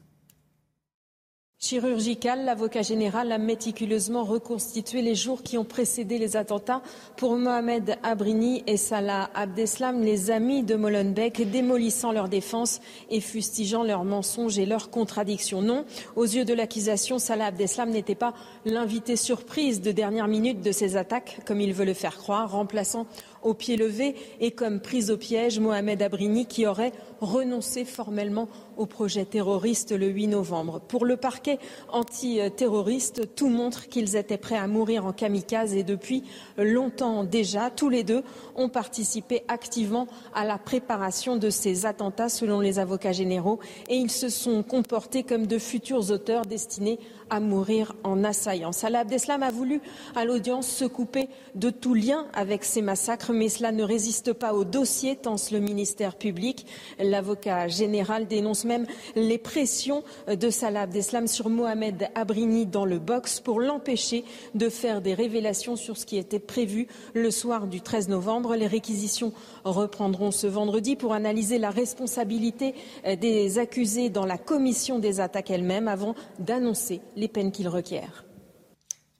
Chirurgical, 1.68 2.46
l'avocat 2.46 2.80
général 2.80 3.30
a 3.30 3.36
méticuleusement 3.36 4.24
reconstitué 4.24 5.02
les 5.02 5.14
jours 5.14 5.42
qui 5.42 5.58
ont 5.58 5.66
précédé 5.66 6.16
les 6.16 6.34
attentats 6.34 6.80
pour 7.18 7.36
Mohamed 7.36 7.98
Abrini 8.02 8.62
et 8.66 8.78
Salah 8.78 9.28
Abdeslam, 9.34 10.00
les 10.00 10.30
amis 10.30 10.62
de 10.62 10.76
Molenbeek, 10.76 11.50
démolissant 11.50 12.10
leur 12.10 12.30
défense 12.30 12.80
et 13.10 13.20
fustigeant 13.20 13.82
leurs 13.82 14.04
mensonges 14.04 14.58
et 14.58 14.64
leurs 14.64 14.88
contradictions. 14.88 15.60
Non, 15.60 15.84
aux 16.16 16.24
yeux 16.24 16.46
de 16.46 16.54
l'accusation, 16.54 17.18
Salah 17.18 17.48
Abdeslam 17.48 17.90
n'était 17.90 18.14
pas 18.14 18.32
l'invité 18.64 19.14
surprise 19.14 19.82
de 19.82 19.92
dernière 19.92 20.26
minute 20.26 20.62
de 20.62 20.72
ces 20.72 20.96
attaques, 20.96 21.40
comme 21.44 21.60
il 21.60 21.74
veut 21.74 21.84
le 21.84 21.92
faire 21.92 22.16
croire, 22.16 22.50
remplaçant 22.50 23.06
au 23.42 23.54
pied 23.54 23.76
levé 23.76 24.14
et 24.40 24.50
comme 24.50 24.80
prise 24.80 25.10
au 25.10 25.16
piège 25.16 25.60
Mohamed 25.60 26.02
Abrini 26.02 26.46
qui 26.46 26.66
aurait 26.66 26.92
renoncé 27.20 27.84
formellement 27.84 28.48
au 28.76 28.86
projet 28.86 29.24
terroriste 29.24 29.92
le 29.92 30.06
8 30.06 30.28
novembre. 30.28 30.80
Pour 30.80 31.04
le 31.04 31.16
parquet 31.16 31.58
antiterroriste, 31.90 33.34
tout 33.34 33.48
montre 33.48 33.88
qu'ils 33.88 34.16
étaient 34.16 34.36
prêts 34.36 34.56
à 34.56 34.68
mourir 34.68 35.04
en 35.04 35.12
kamikaze 35.12 35.74
et 35.74 35.82
depuis 35.82 36.22
longtemps 36.56 37.24
déjà, 37.24 37.70
tous 37.70 37.88
les 37.88 38.04
deux 38.04 38.22
ont 38.54 38.68
participé 38.68 39.42
activement 39.48 40.06
à 40.34 40.44
la 40.44 40.58
préparation 40.58 41.36
de 41.36 41.50
ces 41.50 41.86
attentats 41.86 42.28
selon 42.28 42.60
les 42.60 42.78
avocats 42.78 43.12
généraux 43.12 43.58
et 43.88 43.96
ils 43.96 44.10
se 44.10 44.28
sont 44.28 44.62
comportés 44.62 45.24
comme 45.24 45.46
de 45.46 45.58
futurs 45.58 46.10
auteurs 46.10 46.46
destinés 46.46 46.98
à 47.30 47.40
mourir 47.40 47.94
en 48.04 48.24
assaillant. 48.24 48.72
Salah 48.72 49.00
Abdeslam 49.00 49.42
a 49.42 49.50
voulu 49.50 49.80
à 50.14 50.24
l'audience 50.24 50.66
se 50.68 50.84
couper 50.84 51.28
de 51.54 51.70
tout 51.70 51.94
lien 51.94 52.26
avec 52.32 52.64
ces 52.64 52.82
massacres 52.82 53.27
mais 53.32 53.48
cela 53.48 53.72
ne 53.72 53.82
résiste 53.82 54.32
pas 54.32 54.54
au 54.54 54.64
dossier, 54.64 55.16
tense 55.16 55.50
le 55.50 55.60
ministère 55.60 56.16
public. 56.16 56.66
L'avocat 56.98 57.68
général 57.68 58.26
dénonce 58.26 58.64
même 58.64 58.86
les 59.16 59.38
pressions 59.38 60.02
de 60.28 60.50
Salah 60.50 60.82
Abdeslam 60.82 61.26
sur 61.26 61.48
Mohamed 61.48 62.08
Abrini 62.14 62.66
dans 62.66 62.84
le 62.84 62.98
box 62.98 63.40
pour 63.40 63.60
l'empêcher 63.60 64.24
de 64.54 64.68
faire 64.68 65.00
des 65.00 65.14
révélations 65.14 65.76
sur 65.76 65.96
ce 65.96 66.06
qui 66.06 66.16
était 66.16 66.38
prévu 66.38 66.86
le 67.14 67.30
soir 67.30 67.66
du 67.66 67.80
13 67.80 68.08
novembre. 68.08 68.54
Les 68.54 68.66
réquisitions 68.66 69.32
reprendront 69.64 70.30
ce 70.30 70.46
vendredi 70.46 70.96
pour 70.96 71.12
analyser 71.12 71.58
la 71.58 71.70
responsabilité 71.70 72.74
des 73.20 73.58
accusés 73.58 74.10
dans 74.10 74.26
la 74.26 74.38
commission 74.38 74.98
des 74.98 75.20
attaques 75.20 75.50
elles-mêmes 75.50 75.88
avant 75.88 76.14
d'annoncer 76.38 77.00
les 77.16 77.28
peines 77.28 77.52
qu'ils 77.52 77.68
requièrent. 77.68 78.27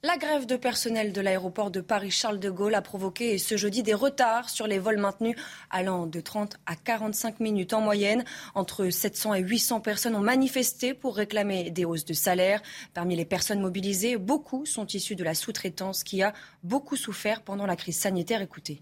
La 0.05 0.17
grève 0.17 0.47
de 0.47 0.55
personnel 0.55 1.13
de 1.13 1.21
l'aéroport 1.21 1.73
de 1.73 1.81
Paris-Charles 1.81 2.39
de 2.39 2.51
Gaulle 2.51 2.77
a 2.77 2.83
provoqué 2.83 3.37
ce 3.37 3.57
jeudi 3.57 3.83
des 3.83 3.95
retards 3.95 4.49
sur 4.49 4.69
les 4.69 4.79
vols 4.79 4.99
maintenus 4.99 5.35
allant 5.71 6.07
de 6.07 6.21
30 6.21 6.57
à 6.67 6.77
45 6.77 7.41
minutes 7.41 7.73
en 7.73 7.81
moyenne. 7.81 8.25
Entre 8.55 8.91
700 8.91 9.35
et 9.35 9.41
800 9.41 9.81
personnes 9.81 10.15
ont 10.15 10.21
manifesté 10.21 10.95
pour 10.95 11.17
réclamer 11.17 11.73
des 11.73 11.85
hausses 11.85 12.05
de 12.05 12.15
salaire. 12.15 12.63
Parmi 12.95 13.17
les 13.17 13.25
personnes 13.25 13.61
mobilisées, 13.61 14.19
beaucoup 14.19 14.67
sont 14.67 14.87
issues 14.87 15.17
de 15.17 15.25
la 15.25 15.35
sous-traitance 15.35 16.05
qui 16.05 16.23
a 16.23 16.33
beaucoup 16.63 16.95
souffert 16.95 17.43
pendant 17.43 17.67
la 17.67 17.75
crise 17.75 17.99
sanitaire. 17.99 18.41
Écoutez 18.41 18.81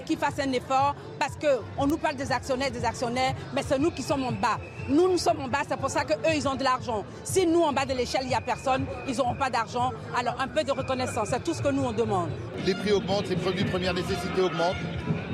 qu'ils 0.00 0.16
fassent 0.16 0.38
un 0.38 0.50
effort 0.52 0.94
parce 1.18 1.32
qu'on 1.36 1.86
nous 1.86 1.98
parle 1.98 2.16
des 2.16 2.32
actionnaires, 2.32 2.70
des 2.70 2.82
actionnaires, 2.82 3.34
mais 3.54 3.60
c'est 3.62 3.78
nous 3.78 3.90
qui 3.90 4.00
sommes 4.00 4.24
en 4.24 4.32
bas. 4.32 4.58
Nous, 4.88 5.06
nous 5.06 5.18
sommes 5.18 5.40
en 5.42 5.48
bas, 5.48 5.58
c'est 5.68 5.76
pour 5.76 5.90
ça 5.90 6.02
qu'eux, 6.06 6.16
ils 6.34 6.48
ont 6.48 6.54
de 6.54 6.64
l'argent. 6.64 7.04
Si 7.24 7.46
nous, 7.46 7.60
en 7.60 7.74
bas 7.74 7.84
de 7.84 7.92
l'échelle, 7.92 8.22
il 8.22 8.28
n'y 8.28 8.34
a 8.34 8.40
personne, 8.40 8.86
ils 9.06 9.14
n'auront 9.18 9.34
pas 9.34 9.50
d'argent. 9.50 9.92
Alors, 10.18 10.40
un 10.40 10.48
peu 10.48 10.64
de 10.64 10.72
reconnaissance, 10.72 11.28
c'est 11.30 11.44
tout 11.44 11.52
ce 11.52 11.60
que 11.60 11.68
nous, 11.68 11.82
on 11.82 11.92
demande. 11.92 12.30
Les 12.64 12.74
prix 12.74 12.92
augmentent, 12.92 13.28
les 13.28 13.36
produits 13.36 13.64
de 13.64 13.68
première 13.68 13.92
nécessité 13.92 14.40
augmentent, 14.40 14.76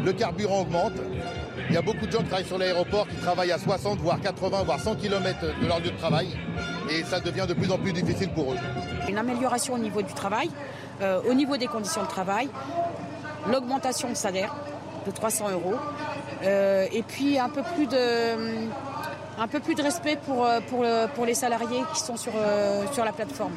le 0.05 0.13
carburant 0.13 0.63
augmente. 0.63 0.95
Il 1.69 1.75
y 1.75 1.79
a 1.79 1.83
beaucoup 1.83 2.07
de 2.07 2.11
gens 2.11 2.19
qui 2.19 2.25
travaillent 2.25 2.47
sur 2.47 2.59
l'aéroport, 2.59 3.07
qui 3.07 3.17
travaillent 3.17 3.53
à 3.53 3.59
60, 3.59 4.01
voire 4.01 4.21
80, 4.21 4.65
voire 4.65 4.81
100 4.81 4.97
km 4.97 5.39
de 5.41 5.69
leur 5.69 5.79
lieu 5.79 5.93
de 5.93 5.99
travail. 5.99 6.37
Et 6.91 7.05
ça 7.05 7.21
devient 7.21 7.47
de 7.49 7.55
plus 7.55 7.71
en 7.71 7.79
plus 7.79 7.93
difficile 7.93 8.31
pour 8.31 8.55
eux. 8.55 8.57
Une 9.09 9.19
amélioration 9.19 9.75
au 9.75 9.79
niveau 9.79 10.03
du 10.03 10.15
travail, 10.15 10.51
euh, 11.01 11.21
au 11.31 11.35
niveau 11.35 11.57
des 11.57 11.69
conditions 11.69 12.03
de 12.03 12.09
travail, 12.09 12.49
l'augmentation 13.47 14.09
de 14.09 14.15
salaire 14.15 14.55
de 15.07 15.11
300 15.11 15.51
euros 15.51 15.77
euh, 16.43 16.87
et 16.93 17.03
puis 17.03 17.39
un 17.39 17.49
peu 17.49 17.63
plus 17.63 17.87
de, 17.87 19.83
respect 19.83 20.17
pour, 20.17 20.45
euh, 20.45 20.61
pour, 21.09 21.27
les 21.27 21.35
salariés 21.35 21.83
qui 21.95 22.01
sont 22.01 22.17
sur, 22.17 22.33
euh, 22.37 22.85
sur 22.93 23.05
la 23.05 23.13
plateforme. 23.13 23.55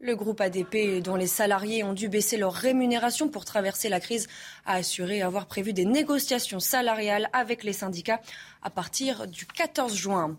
Le 0.00 0.16
groupe 0.16 0.40
ADP, 0.40 1.02
dont 1.02 1.16
les 1.16 1.26
salariés 1.26 1.82
ont 1.82 1.94
dû 1.94 2.08
baisser 2.08 2.36
leur 2.36 2.52
rémunération 2.52 3.28
pour 3.28 3.46
traverser 3.46 3.88
la 3.88 4.00
crise, 4.00 4.28
a 4.66 4.74
assuré 4.74 5.22
avoir 5.22 5.46
prévu 5.46 5.72
des 5.72 5.86
négociations 5.86 6.60
salariales 6.60 7.30
avec 7.32 7.64
les 7.64 7.72
syndicats 7.72 8.20
à 8.62 8.68
partir 8.68 9.26
du 9.26 9.46
14 9.46 9.94
juin. 9.94 10.36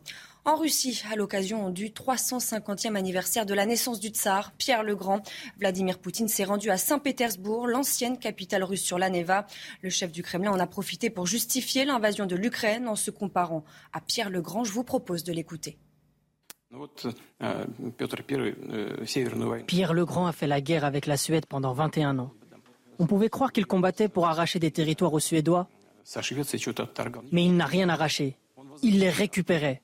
En 0.47 0.57
Russie, 0.57 1.01
à 1.11 1.15
l'occasion 1.15 1.71
du 1.71 1.89
350e 1.89 2.95
anniversaire 2.95 3.47
de 3.47 3.55
la 3.55 3.65
naissance 3.65 3.99
du 3.99 4.09
tsar, 4.09 4.51
Pierre 4.59 4.83
le 4.83 4.95
Grand, 4.95 5.23
Vladimir 5.57 5.97
Poutine 5.97 6.27
s'est 6.27 6.43
rendu 6.43 6.69
à 6.69 6.77
Saint-Pétersbourg, 6.77 7.65
l'ancienne 7.65 8.19
capitale 8.19 8.63
russe 8.63 8.83
sur 8.83 8.99
la 8.99 9.09
Neva. 9.09 9.47
Le 9.81 9.89
chef 9.89 10.11
du 10.11 10.21
Kremlin 10.21 10.51
en 10.51 10.59
a 10.59 10.67
profité 10.67 11.09
pour 11.09 11.25
justifier 11.25 11.83
l'invasion 11.83 12.27
de 12.27 12.35
l'Ukraine 12.35 12.87
en 12.87 12.95
se 12.95 13.09
comparant 13.09 13.63
à 13.91 14.01
Pierre 14.01 14.29
le 14.29 14.43
Grand. 14.43 14.63
Je 14.63 14.71
vous 14.71 14.83
propose 14.83 15.23
de 15.23 15.33
l'écouter. 15.33 15.79
Pierre 19.65 19.93
le 19.93 20.05
Grand 20.05 20.27
a 20.27 20.31
fait 20.31 20.47
la 20.47 20.61
guerre 20.61 20.85
avec 20.85 21.07
la 21.07 21.17
Suède 21.17 21.47
pendant 21.47 21.73
21 21.73 22.19
ans. 22.19 22.31
On 22.99 23.07
pouvait 23.07 23.29
croire 23.29 23.51
qu'il 23.51 23.65
combattait 23.65 24.09
pour 24.09 24.27
arracher 24.27 24.59
des 24.59 24.69
territoires 24.69 25.13
aux 25.13 25.19
Suédois, 25.19 25.67
mais 27.31 27.45
il 27.45 27.57
n'a 27.57 27.65
rien 27.65 27.89
arraché. 27.89 28.37
Il 28.83 28.99
les 28.99 29.09
récupérait. 29.09 29.81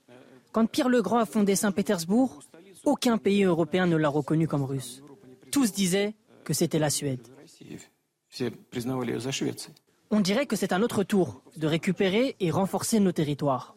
Quand 0.51 0.65
Pierre 0.67 0.89
le 0.89 1.01
Grand 1.01 1.19
a 1.19 1.25
fondé 1.25 1.55
Saint-Pétersbourg, 1.55 2.41
aucun 2.83 3.17
pays 3.17 3.43
européen 3.43 3.85
ne 3.85 3.95
l'a 3.95 4.09
reconnu 4.09 4.47
comme 4.47 4.63
russe. 4.63 5.01
Tous 5.51 5.71
disaient 5.71 6.13
que 6.43 6.53
c'était 6.53 6.79
la 6.79 6.89
Suède. 6.89 7.25
On 10.09 10.19
dirait 10.19 10.45
que 10.45 10.55
c'est 10.55 10.73
un 10.73 10.81
autre 10.81 11.03
tour 11.03 11.41
de 11.55 11.67
récupérer 11.67 12.35
et 12.39 12.51
renforcer 12.51 12.99
nos 12.99 13.11
territoires. 13.11 13.75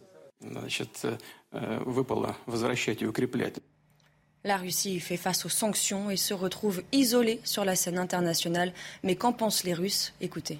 La 4.46 4.56
Russie 4.56 5.00
fait 5.00 5.16
face 5.16 5.46
aux 5.46 5.48
sanctions 5.48 6.10
et 6.10 6.16
se 6.16 6.34
retrouve 6.34 6.82
isolée 6.92 7.40
sur 7.44 7.64
la 7.64 7.76
scène 7.76 7.98
internationale. 7.98 8.72
Mais 9.02 9.16
qu'en 9.16 9.32
pensent 9.32 9.64
les 9.64 9.74
Russes? 9.74 10.12
Écoutez. 10.20 10.58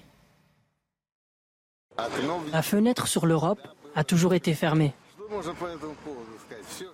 La 2.51 2.61
fenêtre 2.61 3.07
sur 3.07 3.25
l'Europe 3.25 3.61
a 3.95 4.03
toujours 4.03 4.33
été 4.33 4.53
fermée. 4.53 4.93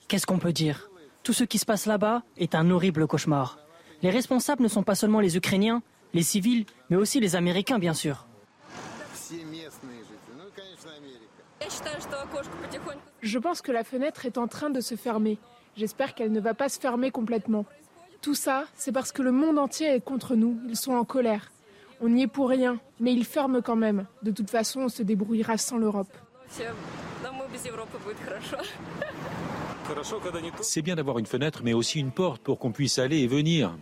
Qu'est-ce 0.07 0.25
qu'on 0.25 0.39
peut 0.39 0.53
dire? 0.53 0.89
Tout 1.23 1.33
ce 1.33 1.43
qui 1.43 1.57
se 1.57 1.65
passe 1.65 1.85
là-bas 1.85 2.23
est 2.37 2.55
un 2.55 2.69
horrible 2.71 3.07
cauchemar. 3.07 3.59
Les 4.01 4.09
responsables 4.09 4.63
ne 4.63 4.67
sont 4.67 4.83
pas 4.83 4.95
seulement 4.95 5.19
les 5.19 5.37
Ukrainiens, 5.37 5.83
les 6.13 6.23
civils, 6.23 6.65
mais 6.89 6.97
aussi 6.97 7.19
les 7.19 7.35
Américains, 7.35 7.79
bien 7.79 7.93
sûr. 7.93 8.25
Je 13.21 13.37
pense 13.37 13.61
que 13.61 13.71
la 13.71 13.83
fenêtre 13.83 14.25
est 14.25 14.37
en 14.37 14.47
train 14.47 14.69
de 14.69 14.81
se 14.81 14.95
fermer. 14.95 15.37
J'espère 15.75 16.15
qu'elle 16.15 16.31
ne 16.31 16.39
va 16.39 16.53
pas 16.53 16.69
se 16.69 16.79
fermer 16.79 17.11
complètement. 17.11 17.65
Tout 18.21 18.35
ça, 18.35 18.65
c'est 18.75 18.91
parce 18.91 19.11
que 19.11 19.21
le 19.21 19.31
monde 19.31 19.57
entier 19.57 19.87
est 19.95 20.01
contre 20.01 20.35
nous. 20.35 20.59
Ils 20.67 20.75
sont 20.75 20.93
en 20.93 21.05
colère. 21.05 21.51
On 22.01 22.09
n'y 22.09 22.23
est 22.23 22.27
pour 22.27 22.49
rien, 22.49 22.79
mais 22.99 23.13
ils 23.13 23.25
ferment 23.25 23.61
quand 23.61 23.75
même. 23.75 24.05
De 24.23 24.31
toute 24.31 24.49
façon, 24.49 24.81
on 24.81 24.89
se 24.89 25.03
débrouillera 25.03 25.57
sans 25.57 25.77
l'Europe. 25.77 26.11
C'est 30.61 30.81
bien 30.81 30.95
d'avoir 30.95 31.19
une 31.19 31.25
fenêtre, 31.25 31.61
mais 31.63 31.73
aussi 31.73 31.99
une 31.99 32.11
porte 32.11 32.41
pour 32.41 32.59
qu'on 32.59 32.71
puisse 32.71 32.99
aller 32.99 33.19
et 33.19 33.27
venir. 33.27 33.77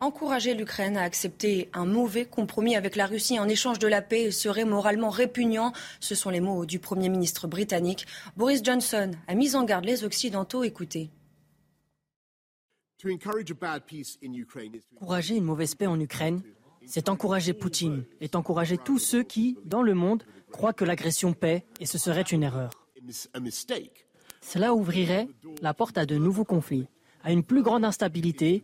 Encourager 0.00 0.54
l'Ukraine 0.54 0.96
à 0.96 1.02
accepter 1.02 1.70
un 1.72 1.84
mauvais 1.84 2.24
compromis 2.24 2.74
avec 2.74 2.96
la 2.96 3.06
Russie 3.06 3.38
en 3.38 3.48
échange 3.48 3.78
de 3.78 3.86
la 3.86 4.02
paix 4.02 4.32
serait 4.32 4.64
moralement 4.64 5.10
répugnant. 5.10 5.72
Ce 6.00 6.16
sont 6.16 6.30
les 6.30 6.40
mots 6.40 6.66
du 6.66 6.80
Premier 6.80 7.08
ministre 7.08 7.46
britannique. 7.46 8.06
Boris 8.36 8.62
Johnson 8.64 9.12
a 9.28 9.34
mis 9.34 9.54
en 9.54 9.62
garde 9.62 9.84
les 9.84 10.02
Occidentaux. 10.02 10.64
Écoutez. 10.64 11.10
Encourager 14.96 15.36
une 15.36 15.44
mauvaise 15.44 15.74
paix 15.76 15.86
en 15.86 16.00
Ukraine, 16.00 16.42
c'est 16.86 17.08
encourager 17.08 17.52
Poutine, 17.52 18.04
et 18.20 18.28
encourager 18.34 18.78
tous 18.78 18.98
ceux 18.98 19.22
qui, 19.22 19.58
dans 19.64 19.82
le 19.82 19.94
monde, 19.94 20.24
croient 20.50 20.72
que 20.72 20.84
l'agression 20.84 21.32
paie, 21.32 21.64
et 21.80 21.86
ce 21.86 21.98
serait 21.98 22.22
une 22.22 22.42
erreur. 22.42 22.70
Cela 24.40 24.74
ouvrirait 24.74 25.28
la 25.60 25.74
porte 25.74 25.98
à 25.98 26.06
de 26.06 26.16
nouveaux 26.16 26.44
conflits, 26.44 26.86
à 27.22 27.32
une 27.32 27.42
plus 27.44 27.62
grande 27.62 27.84
instabilité, 27.84 28.62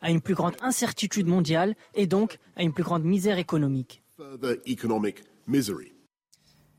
à 0.00 0.10
une 0.10 0.20
plus 0.20 0.34
grande 0.34 0.56
incertitude 0.60 1.26
mondiale 1.26 1.74
et 1.94 2.06
donc 2.06 2.38
à 2.56 2.62
une 2.62 2.72
plus 2.72 2.84
grande 2.84 3.04
misère 3.04 3.38
économique. 3.38 4.02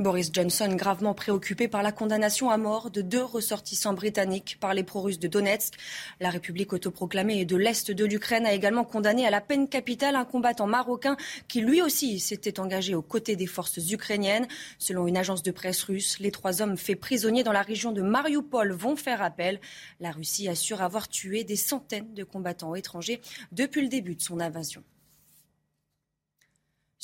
Boris 0.03 0.31
Johnson, 0.33 0.75
gravement 0.75 1.13
préoccupé 1.13 1.69
par 1.69 1.81
la 1.81 1.93
condamnation 1.93 2.49
à 2.49 2.57
mort 2.57 2.91
de 2.91 3.01
deux 3.01 3.23
ressortissants 3.23 3.93
britanniques 3.93 4.57
par 4.59 4.73
les 4.73 4.83
pro-russes 4.83 5.17
de 5.17 5.29
Donetsk. 5.29 5.75
La 6.19 6.29
République 6.29 6.73
autoproclamée 6.73 7.45
de 7.45 7.55
l'Est 7.55 7.89
de 7.89 8.03
l'Ukraine 8.03 8.45
a 8.45 8.51
également 8.51 8.83
condamné 8.83 9.25
à 9.25 9.29
la 9.29 9.39
peine 9.39 9.69
capitale 9.69 10.17
un 10.17 10.25
combattant 10.25 10.67
marocain 10.67 11.15
qui 11.47 11.61
lui 11.61 11.81
aussi 11.81 12.19
s'était 12.19 12.59
engagé 12.59 12.95
aux 12.95 13.01
côtés 13.01 13.37
des 13.37 13.47
forces 13.47 13.77
ukrainiennes. 13.89 14.47
Selon 14.77 15.07
une 15.07 15.15
agence 15.15 15.41
de 15.41 15.51
presse 15.51 15.81
russe, 15.83 16.19
les 16.19 16.31
trois 16.31 16.61
hommes 16.61 16.77
faits 16.77 16.99
prisonniers 16.99 17.43
dans 17.43 17.53
la 17.53 17.61
région 17.61 17.93
de 17.93 18.01
Mariupol 18.01 18.73
vont 18.73 18.97
faire 18.97 19.21
appel. 19.21 19.61
La 20.01 20.11
Russie 20.11 20.49
assure 20.49 20.81
avoir 20.81 21.07
tué 21.07 21.45
des 21.45 21.55
centaines 21.55 22.13
de 22.13 22.25
combattants 22.25 22.75
étrangers 22.75 23.21
depuis 23.53 23.81
le 23.81 23.87
début 23.87 24.15
de 24.15 24.21
son 24.21 24.41
invasion. 24.41 24.83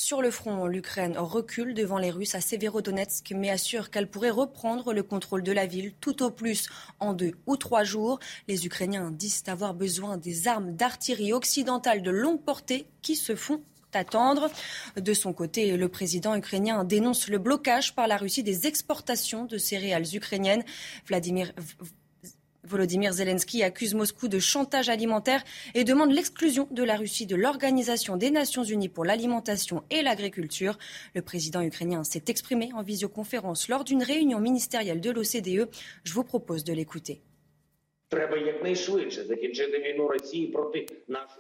Sur 0.02 0.22
le 0.22 0.32
front, 0.32 0.66
l'Ukraine 0.66 1.18
recule 1.18 1.74
devant 1.74 1.98
les 1.98 2.10
Russes 2.10 2.34
à 2.34 2.40
Severodonetsk, 2.40 3.34
mais 3.36 3.50
assure 3.50 3.90
qu'elle 3.90 4.10
pourrait 4.10 4.30
reprendre 4.30 4.94
le 4.94 5.04
contrôle 5.04 5.44
de 5.44 5.52
la 5.52 5.66
ville 5.66 5.92
tout 6.00 6.24
au 6.24 6.32
plus 6.32 6.70
en 7.02 7.14
deux 7.14 7.34
ou 7.48 7.58
trois 7.58 7.84
jours. 7.84 8.18
Les 8.48 8.66
Ukrainiens 8.66 9.12
disent 9.12 9.44
avoir 9.48 9.74
besoin 9.74 10.16
des 10.16 10.48
armes 10.48 10.74
d'artillerie 10.74 11.34
occidentale 11.34 12.02
de 12.02 12.12
longue 12.12 12.42
portée 12.42 12.88
qui 13.02 13.18
se 13.18 13.36
font 13.36 13.62
attendre. 13.94 14.50
De 14.96 15.14
son 15.14 15.34
côté, 15.34 15.76
le 15.76 15.90
président 15.90 16.34
ukrainien 16.34 16.86
dénonce 16.86 17.28
le 17.28 17.38
blocage 17.38 17.94
par 17.94 18.08
la 18.08 18.16
Russie 18.16 18.42
des 18.42 18.68
exportations 18.68 19.44
de 19.44 19.58
céréales 19.58 20.16
ukrainiennes. 20.16 20.64
Volodymyr 22.70 23.14
Zelensky 23.14 23.64
accuse 23.64 23.96
Moscou 23.96 24.28
de 24.28 24.38
chantage 24.38 24.90
alimentaire 24.90 25.44
et 25.74 25.84
demande 25.84 26.12
l'exclusion 26.12 26.68
de 26.70 26.84
la 26.84 26.96
Russie 26.96 27.26
de 27.26 27.36
l'Organisation 27.36 28.16
des 28.16 28.30
Nations 28.30 28.64
Unies 28.64 28.90
pour 28.90 29.06
l'alimentation 29.06 29.84
et 29.90 30.04
l'agriculture. 30.04 30.78
Le 31.16 31.24
président 31.24 31.62
ukrainien 31.62 32.04
s'est 32.04 32.26
exprimé 32.28 32.70
en 32.76 32.84
visioconférence 32.84 33.70
lors 33.70 33.84
d'une 33.84 34.04
réunion 34.04 34.40
ministérielle 34.40 35.02
de 35.02 35.10
l'OCDE. 35.10 35.68
Je 36.04 36.14
vous 36.14 36.24
propose 36.24 36.64
de 36.64 36.74
l'écouter. 36.74 37.22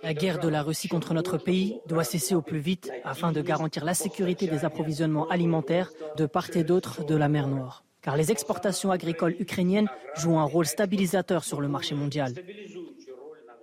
La 0.03 0.13
guerre 0.13 0.39
de 0.39 0.48
la 0.50 0.62
Russie 0.62 0.88
contre 0.88 1.13
notre 1.13 1.38
pays 1.38 1.79
doit 1.88 2.03
cesser 2.03 2.36
au 2.36 2.41
plus 2.41 2.59
vite 2.59 2.91
afin 3.03 3.31
de 3.31 3.41
garantir 3.41 3.86
la 3.86 3.93
sécurité 3.93 4.48
des 4.48 4.65
approvisionnements 4.65 5.27
alimentaires 5.29 5.91
de 6.17 6.25
part 6.25 6.50
et 6.55 6.63
d'autre 6.63 7.05
de 7.05 7.15
la 7.15 7.29
mer 7.29 7.48
Noire. 7.48 7.83
Car 8.01 8.15
les 8.15 8.32
exportations 8.32 8.91
agricoles 8.91 9.36
ukrainiennes 9.39 9.89
jouent 10.15 10.39
un 10.39 10.44
rôle 10.44 10.65
stabilisateur 10.65 11.44
sur 11.44 11.60
le 11.60 11.68
marché 11.68 11.96
mondial. 11.96 12.34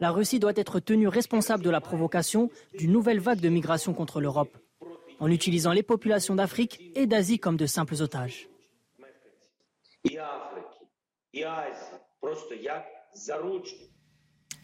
La 0.01 0.11
Russie 0.11 0.39
doit 0.39 0.53
être 0.57 0.79
tenue 0.79 1.09
responsable 1.09 1.63
de 1.65 1.71
la 1.71 1.81
provocation 1.81 2.51
d'une 2.77 2.93
nouvelle 2.93 3.21
vague 3.21 3.41
de 3.41 3.49
migration 3.49 3.95
contre 3.95 4.21
l'Europe, 4.21 4.57
en 5.21 5.31
utilisant 5.31 5.73
les 5.73 5.83
populations 5.83 6.35
d'Afrique 6.35 6.93
et 6.95 7.07
d'Asie 7.07 7.39
comme 7.39 7.57
de 7.57 7.67
simples 7.67 8.03
otages. 8.03 8.49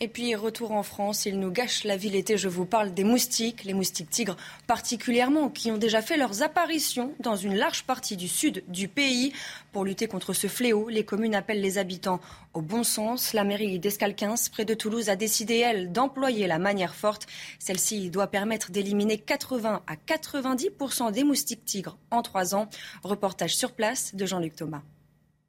Et 0.05 0.09
puis, 0.09 0.35
retour 0.35 0.73
en 0.73 0.83
France, 0.83 1.27
il 1.27 1.39
nous 1.39 1.53
gâche 1.53 1.85
la 1.85 1.97
vie 1.97 2.11
l'été. 2.11 2.37
Je 2.37 2.49
vous 2.49 2.67
parle 2.67 2.93
des 2.93 3.05
moustiques, 3.05 3.63
les 3.63 3.73
moustiques 3.73 4.11
tigres 4.11 4.37
particulièrement, 4.67 5.49
qui 5.49 5.71
ont 5.71 5.79
déjà 5.79 6.03
fait 6.03 6.17
leurs 6.17 6.43
apparitions 6.43 7.15
dans 7.21 7.37
une 7.37 7.55
large 7.55 7.85
partie 7.85 8.17
du 8.17 8.27
sud 8.27 8.65
du 8.67 8.89
pays. 8.89 9.33
Pour 9.71 9.85
lutter 9.85 10.09
contre 10.09 10.33
ce 10.33 10.49
fléau, 10.49 10.89
les 10.89 11.05
communes 11.05 11.37
appellent 11.37 11.61
les 11.61 11.79
habitants 11.79 12.19
au 12.53 12.63
bon 12.63 12.83
sens. 12.83 13.33
La 13.33 13.45
mairie 13.45 13.79
d'Escalquins, 13.79 14.35
près 14.51 14.65
de 14.65 14.75
Toulouse, 14.75 15.09
a 15.09 15.15
décidé, 15.15 15.59
elle, 15.59 15.93
d'employer 15.93 16.49
la 16.49 16.59
manière 16.59 16.97
forte. 16.97 17.29
Celle-ci 17.61 18.11
doit 18.11 18.27
permettre 18.27 18.73
d'éliminer 18.73 19.19
80 19.19 19.83
à 19.87 19.95
90% 19.95 21.13
des 21.13 21.23
moustiques 21.23 21.65
tigres 21.65 21.97
en 22.11 22.23
trois 22.23 22.57
ans. 22.57 22.69
Reportage 23.05 23.55
sur 23.55 23.71
place 23.71 24.17
de 24.17 24.27
Jean-Luc 24.27 24.57
Thomas. 24.57 24.83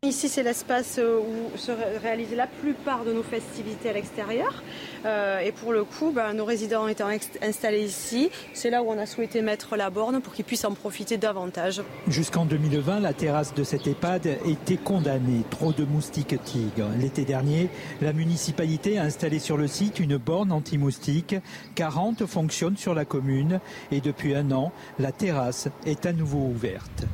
Ici, 0.03 0.27
c'est 0.27 0.43
l'espace 0.43 0.99
euh, 0.99 1.21
où 1.21 1.57
se 1.57 1.71
réalisent 2.01 2.35
la 2.35 2.45
plupart 2.45 3.05
de 3.05 3.13
nos 3.13 3.23
festivités 3.23 3.89
à 3.89 3.93
l'extérieur. 3.93 4.61
Euh, 5.05 5.39
et 5.39 5.53
pour 5.53 5.71
le 5.71 5.85
coup, 5.85 6.11
ben, 6.11 6.33
nos 6.33 6.43
résidents 6.43 6.89
étant 6.89 7.07
installés 7.41 7.85
ici, 7.85 8.29
c'est 8.53 8.69
là 8.69 8.83
où 8.83 8.87
on 8.89 8.97
a 8.99 9.05
souhaité 9.05 9.41
mettre 9.41 9.77
la 9.77 9.89
borne 9.89 10.19
pour 10.19 10.33
qu'ils 10.33 10.43
puissent 10.43 10.65
en 10.65 10.73
profiter 10.73 11.15
davantage. 11.15 11.81
Jusqu'en 12.09 12.43
2020, 12.43 12.99
la 12.99 13.13
terrasse 13.13 13.53
de 13.53 13.63
cette 13.63 13.87
EHPAD 13.87 14.39
était 14.45 14.75
condamnée. 14.75 15.45
Trop 15.49 15.71
de 15.71 15.85
moustiques 15.85 16.35
tigres. 16.43 16.89
L'été 16.99 17.23
dernier, 17.23 17.69
la 18.01 18.11
municipalité 18.11 18.97
a 18.97 19.03
installé 19.03 19.39
sur 19.39 19.55
le 19.55 19.67
site 19.67 20.01
une 20.01 20.17
borne 20.17 20.51
anti-moustiques. 20.51 21.37
40 21.75 22.25
fonctionnent 22.25 22.75
sur 22.75 22.93
la 22.93 23.05
commune. 23.05 23.61
Et 23.93 24.01
depuis 24.01 24.35
un 24.35 24.51
an, 24.51 24.73
la 24.99 25.13
terrasse 25.13 25.69
est 25.85 26.05
à 26.05 26.11
nouveau 26.11 26.39
ouverte. 26.39 27.05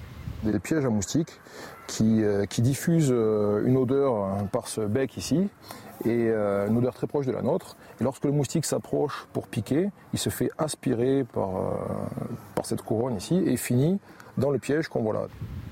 Des 0.44 0.60
pièges 0.60 0.86
à 0.86 0.90
moustiques 0.90 1.40
qui, 1.88 2.24
euh, 2.24 2.46
qui 2.46 2.62
diffuse 2.62 3.10
euh, 3.12 3.66
une 3.66 3.76
odeur 3.78 4.16
hein, 4.16 4.48
par 4.52 4.68
ce 4.68 4.82
bec 4.82 5.18
ici, 5.18 5.50
et 6.06 6.28
euh, 6.30 6.68
une 6.68 6.78
odeur 6.78 6.94
très 6.94 7.08
proche 7.08 7.26
de 7.26 7.32
la 7.32 7.42
nôtre. 7.42 7.76
Et 8.00 8.04
lorsque 8.04 8.24
le 8.24 8.32
moustique 8.32 8.66
s'approche 8.66 9.28
pour 9.34 9.48
piquer, 9.48 9.90
il 10.14 10.20
se 10.20 10.30
fait 10.30 10.50
aspirer 10.58 11.26
par, 11.26 11.50
par 12.56 12.66
cette 12.66 12.82
couronne 12.82 13.18
ici 13.18 13.36
et 13.46 13.58
finit 13.58 14.00
dans 14.38 14.52
le 14.52 14.60
piège 14.60 14.88
qu'on 14.88 15.02
voit 15.02 15.14
là. 15.14 15.28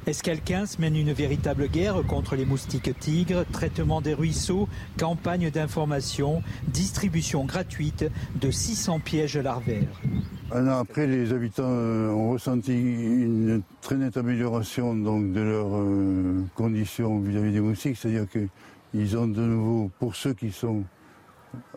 Escalquins 0.08 0.66
mène 0.80 0.96
une 0.96 1.12
véritable 1.12 1.68
guerre 1.68 2.02
contre 2.08 2.36
les 2.36 2.46
moustiques 2.46 2.98
tigres, 3.00 3.46
traitement 3.52 4.02
des 4.02 4.14
ruisseaux, 4.14 4.68
campagne 4.98 5.50
d'information, 5.50 6.42
distribution 6.68 7.46
gratuite 7.46 8.06
de 8.36 8.50
600 8.50 9.00
pièges 9.02 9.38
larvaires? 9.38 10.02
Un 10.50 10.66
an 10.70 10.80
après, 10.80 11.08
les 11.08 11.34
habitants 11.34 11.64
euh, 11.68 12.10
ont 12.10 12.32
ressenti 12.32 12.72
une 12.72 13.62
très 13.82 13.96
nette 13.96 14.16
amélioration 14.16 14.96
donc, 14.96 15.34
de 15.34 15.42
leurs 15.42 15.76
euh, 15.76 16.46
conditions 16.56 17.20
vis-à-vis 17.20 17.52
des 17.52 17.60
moustiques, 17.60 17.98
c'est-à-dire 17.98 18.26
qu'ils 18.30 19.18
ont 19.18 19.28
de 19.28 19.42
nouveau, 19.42 19.92
pour 20.00 20.16
ceux 20.16 20.34
qui 20.34 20.54
sont 20.54 20.86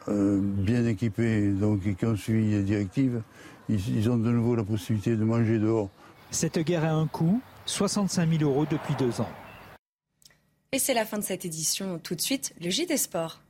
euh, 0.07 0.39
bien 0.41 0.87
équipés 0.87 1.51
donc, 1.51 1.85
et 1.85 1.95
qui 1.95 2.07
ont 2.07 2.17
suivi 2.17 2.53
les 2.53 2.63
directives, 2.63 3.23
ils 3.69 4.09
ont 4.09 4.17
de 4.17 4.31
nouveau 4.31 4.55
la 4.55 4.65
possibilité 4.65 5.17
de 5.17 5.25
manger 5.25 5.59
dehors. 5.59 5.89
Cette 6.31 6.61
guerre 6.61 6.85
a 6.85 6.91
un 6.91 7.09
coût, 7.09 7.41
65 7.67 8.39
000 8.39 8.49
euros 8.49 8.67
depuis 8.71 8.95
deux 8.95 9.21
ans. 9.21 9.31
Et 10.71 10.79
c'est 10.79 10.95
la 10.95 11.05
fin 11.05 11.19
de 11.19 11.25
cette 11.25 11.45
édition. 11.45 11.99
Tout 11.99 12.15
de 12.15 12.21
suite, 12.21 12.55
le 12.61 12.71
JT 12.71 12.97
Sport. 12.97 13.41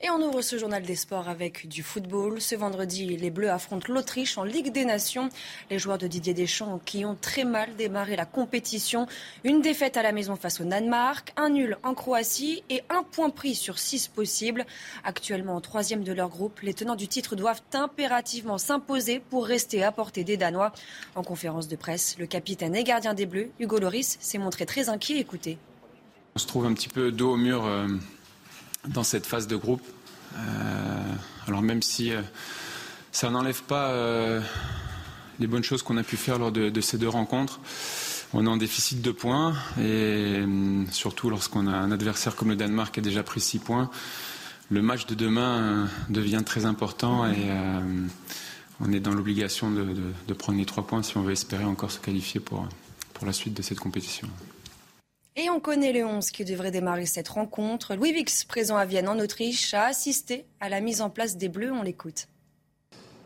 Et 0.00 0.10
on 0.10 0.22
ouvre 0.22 0.42
ce 0.42 0.56
journal 0.56 0.84
des 0.84 0.94
sports 0.94 1.28
avec 1.28 1.66
du 1.66 1.82
football. 1.82 2.40
Ce 2.40 2.54
vendredi, 2.54 3.16
les 3.16 3.30
Bleus 3.30 3.50
affrontent 3.50 3.92
l'Autriche 3.92 4.38
en 4.38 4.44
Ligue 4.44 4.70
des 4.70 4.84
Nations. 4.84 5.28
Les 5.72 5.80
joueurs 5.80 5.98
de 5.98 6.06
Didier 6.06 6.34
Deschamps 6.34 6.80
qui 6.84 7.04
ont 7.04 7.16
très 7.20 7.42
mal 7.42 7.74
démarré 7.74 8.14
la 8.14 8.24
compétition. 8.24 9.08
Une 9.42 9.60
défaite 9.60 9.96
à 9.96 10.04
la 10.04 10.12
maison 10.12 10.36
face 10.36 10.60
au 10.60 10.64
Danemark, 10.64 11.32
un 11.36 11.48
nul 11.48 11.78
en 11.82 11.94
Croatie 11.94 12.62
et 12.70 12.82
un 12.90 13.02
point 13.02 13.30
pris 13.30 13.56
sur 13.56 13.80
six 13.80 14.06
possibles. 14.06 14.66
Actuellement 15.02 15.56
en 15.56 15.60
troisième 15.60 16.04
de 16.04 16.12
leur 16.12 16.28
groupe, 16.28 16.60
les 16.60 16.74
tenants 16.74 16.94
du 16.94 17.08
titre 17.08 17.34
doivent 17.34 17.62
impérativement 17.72 18.56
s'imposer 18.58 19.18
pour 19.18 19.46
rester 19.46 19.82
à 19.82 19.90
portée 19.90 20.22
des 20.22 20.36
Danois. 20.36 20.70
En 21.16 21.24
conférence 21.24 21.66
de 21.66 21.74
presse, 21.74 22.14
le 22.20 22.26
capitaine 22.26 22.76
et 22.76 22.84
gardien 22.84 23.14
des 23.14 23.26
Bleus, 23.26 23.50
Hugo 23.58 23.80
Loris, 23.80 24.16
s'est 24.20 24.38
montré 24.38 24.64
très 24.64 24.90
inquiet. 24.90 25.18
Écoutez. 25.18 25.58
On 26.36 26.38
se 26.38 26.46
trouve 26.46 26.66
un 26.66 26.72
petit 26.72 26.88
peu 26.88 27.10
dos 27.10 27.32
au 27.32 27.36
mur. 27.36 27.66
Euh, 27.66 27.88
dans 28.86 29.02
cette 29.02 29.26
phase 29.26 29.46
de 29.46 29.56
groupe. 29.56 29.82
Euh, 30.36 31.12
alors 31.46 31.62
même 31.62 31.82
si 31.82 32.12
euh, 32.12 32.20
ça 33.12 33.30
n'enlève 33.30 33.62
pas 33.62 33.90
euh, 33.90 34.40
les 35.40 35.46
bonnes 35.46 35.64
choses 35.64 35.82
qu'on 35.82 35.96
a 35.96 36.02
pu 36.02 36.16
faire 36.16 36.38
lors 36.38 36.52
de, 36.52 36.80
ces 36.80 36.98
deux 36.98 37.08
rencontres, 37.08 37.60
on 38.34 38.44
est 38.44 38.48
en 38.48 38.56
déficit 38.56 39.00
de 39.00 39.10
points 39.10 39.54
et 39.80 40.42
surtout 40.90 41.30
lorsqu'on 41.30 41.66
a 41.66 41.72
un 41.72 41.90
adversaire 41.90 42.36
comme 42.36 42.48
le 42.48 42.56
Danemark 42.56 42.92
qui 42.92 43.00
a 43.00 43.02
déjà 43.02 43.22
pris 43.22 43.40
six 43.40 43.58
points, 43.58 43.90
le 44.70 44.82
match 44.82 45.06
de 45.06 45.14
demain 45.14 45.88
devient 46.10 46.42
très 46.44 46.66
important 46.66 47.26
et 47.26 47.48
on 48.80 48.92
est 48.92 49.00
dans 49.00 49.14
l'obligation 49.14 49.70
de, 49.70 50.34
prendre 50.34 50.58
les 50.58 50.66
trois 50.66 50.86
points 50.86 51.02
si 51.02 51.16
on 51.16 51.22
veut 51.22 51.32
espérer 51.32 51.64
encore 51.64 51.90
se 51.90 52.00
qualifier 52.00 52.40
pour, 52.40 52.68
pour 53.14 53.26
la 53.26 53.32
suite 53.32 53.54
de 53.54 53.62
cette 53.62 53.80
compétition. 53.80 54.28
Et 55.40 55.50
on 55.50 55.60
connaît 55.60 55.92
le 55.92 56.04
11 56.04 56.32
qui 56.32 56.44
devrait 56.44 56.72
démarrer 56.72 57.06
cette 57.06 57.28
rencontre. 57.28 57.94
Louis 57.94 58.12
Vix, 58.12 58.42
présent 58.42 58.76
à 58.76 58.84
Vienne 58.84 59.08
en 59.08 59.20
Autriche, 59.20 59.72
a 59.72 59.84
assisté 59.84 60.46
à 60.58 60.68
la 60.68 60.80
mise 60.80 61.00
en 61.00 61.10
place 61.10 61.36
des 61.36 61.48
Bleus. 61.48 61.70
On 61.70 61.84
l'écoute. 61.84 62.26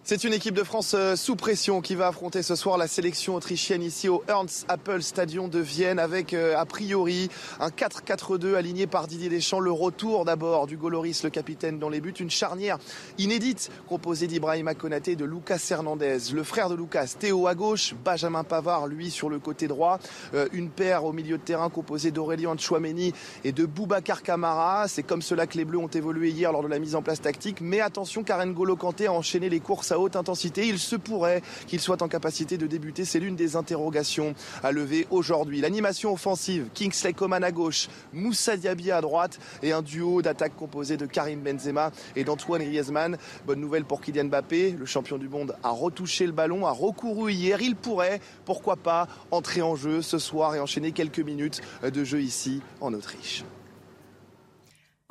C'est 0.04 0.24
une 0.24 0.32
équipe 0.32 0.56
de 0.56 0.64
France 0.64 0.94
euh, 0.98 1.14
sous 1.14 1.36
pression 1.36 1.80
qui 1.80 1.94
va 1.94 2.08
affronter 2.08 2.42
ce 2.42 2.56
soir 2.56 2.76
la 2.76 2.88
sélection 2.88 3.36
autrichienne 3.36 3.84
ici 3.84 4.08
au 4.08 4.24
Ernst 4.26 4.64
Apple 4.66 5.00
Stadion 5.00 5.46
de 5.46 5.60
Vienne 5.60 6.00
avec 6.00 6.34
euh, 6.34 6.58
a 6.58 6.66
priori 6.66 7.30
un 7.60 7.68
4-4-2 7.68 8.56
aligné 8.56 8.88
par 8.88 9.06
Didier 9.06 9.28
Deschamps. 9.28 9.60
Le 9.60 9.70
retour 9.70 10.24
d'abord 10.24 10.66
du 10.66 10.76
Goloris, 10.76 11.20
le 11.22 11.30
capitaine 11.30 11.78
dans 11.78 11.88
les 11.88 12.00
buts. 12.00 12.14
Une 12.18 12.30
charnière 12.30 12.78
inédite 13.16 13.70
composée 13.88 14.26
d'Ibrahim 14.26 14.68
Konaté 14.76 15.12
et 15.12 15.16
de 15.16 15.24
Lucas 15.24 15.64
Hernandez. 15.70 16.18
Le 16.34 16.42
frère 16.42 16.68
de 16.68 16.74
Lucas, 16.74 17.14
Théo 17.16 17.46
à 17.46 17.54
gauche, 17.54 17.94
Benjamin 18.04 18.42
Pavard 18.42 18.88
lui 18.88 19.08
sur 19.08 19.28
le 19.28 19.38
côté 19.38 19.68
droit. 19.68 20.00
Euh, 20.34 20.48
une 20.52 20.68
paire 20.68 21.04
au 21.04 21.12
milieu 21.12 21.38
de 21.38 21.44
terrain 21.44 21.70
composée 21.70 22.10
d'Aurélien 22.10 22.56
Chouameni 22.58 23.12
et 23.44 23.52
de 23.52 23.66
Boubacar 23.66 24.24
Camara. 24.24 24.88
C'est 24.88 25.04
comme 25.04 25.22
cela 25.22 25.46
que 25.46 25.56
les 25.56 25.64
Bleus 25.64 25.78
ont 25.78 25.86
évolué 25.86 26.30
hier 26.30 26.50
lors 26.50 26.64
de 26.64 26.68
la 26.68 26.80
mise 26.80 26.96
en 26.96 27.02
place 27.02 27.20
tactique. 27.20 27.60
Mais 27.60 27.80
attention, 27.80 28.24
Karen 28.24 28.52
Golo 28.52 28.74
Kanté 28.74 29.06
a 29.06 29.12
enchaîné 29.12 29.48
les 29.48 29.60
courses 29.60 29.91
à 29.92 29.98
haute 29.98 30.16
intensité. 30.16 30.66
Il 30.66 30.78
se 30.78 30.96
pourrait 30.96 31.42
qu'il 31.66 31.80
soit 31.80 32.02
en 32.02 32.08
capacité 32.08 32.58
de 32.58 32.66
débuter. 32.66 33.04
C'est 33.04 33.20
l'une 33.20 33.36
des 33.36 33.56
interrogations 33.56 34.34
à 34.62 34.72
lever 34.72 35.06
aujourd'hui. 35.10 35.60
L'animation 35.60 36.12
offensive, 36.12 36.68
Kingsley 36.74 37.12
Coman 37.12 37.44
à 37.44 37.52
gauche, 37.52 37.88
Moussa 38.12 38.56
Diaby 38.56 38.90
à 38.90 39.00
droite 39.00 39.38
et 39.62 39.72
un 39.72 39.82
duo 39.82 40.22
d'attaque 40.22 40.56
composé 40.56 40.96
de 40.96 41.06
Karim 41.06 41.40
Benzema 41.40 41.92
et 42.16 42.24
d'Antoine 42.24 42.62
Griezmann. 42.62 43.16
Bonne 43.46 43.60
nouvelle 43.60 43.84
pour 43.84 44.00
Kylian 44.00 44.24
Mbappé. 44.24 44.72
Le 44.78 44.86
champion 44.86 45.18
du 45.18 45.28
monde 45.28 45.56
a 45.62 45.70
retouché 45.70 46.26
le 46.26 46.32
ballon, 46.32 46.66
a 46.66 46.72
recouru 46.72 47.32
hier. 47.32 47.60
Il 47.60 47.76
pourrait, 47.76 48.20
pourquoi 48.44 48.76
pas, 48.76 49.08
entrer 49.30 49.62
en 49.62 49.76
jeu 49.76 50.02
ce 50.02 50.18
soir 50.18 50.54
et 50.54 50.60
enchaîner 50.60 50.92
quelques 50.92 51.20
minutes 51.20 51.60
de 51.82 52.04
jeu 52.04 52.20
ici 52.20 52.60
en 52.80 52.92
Autriche. 52.94 53.44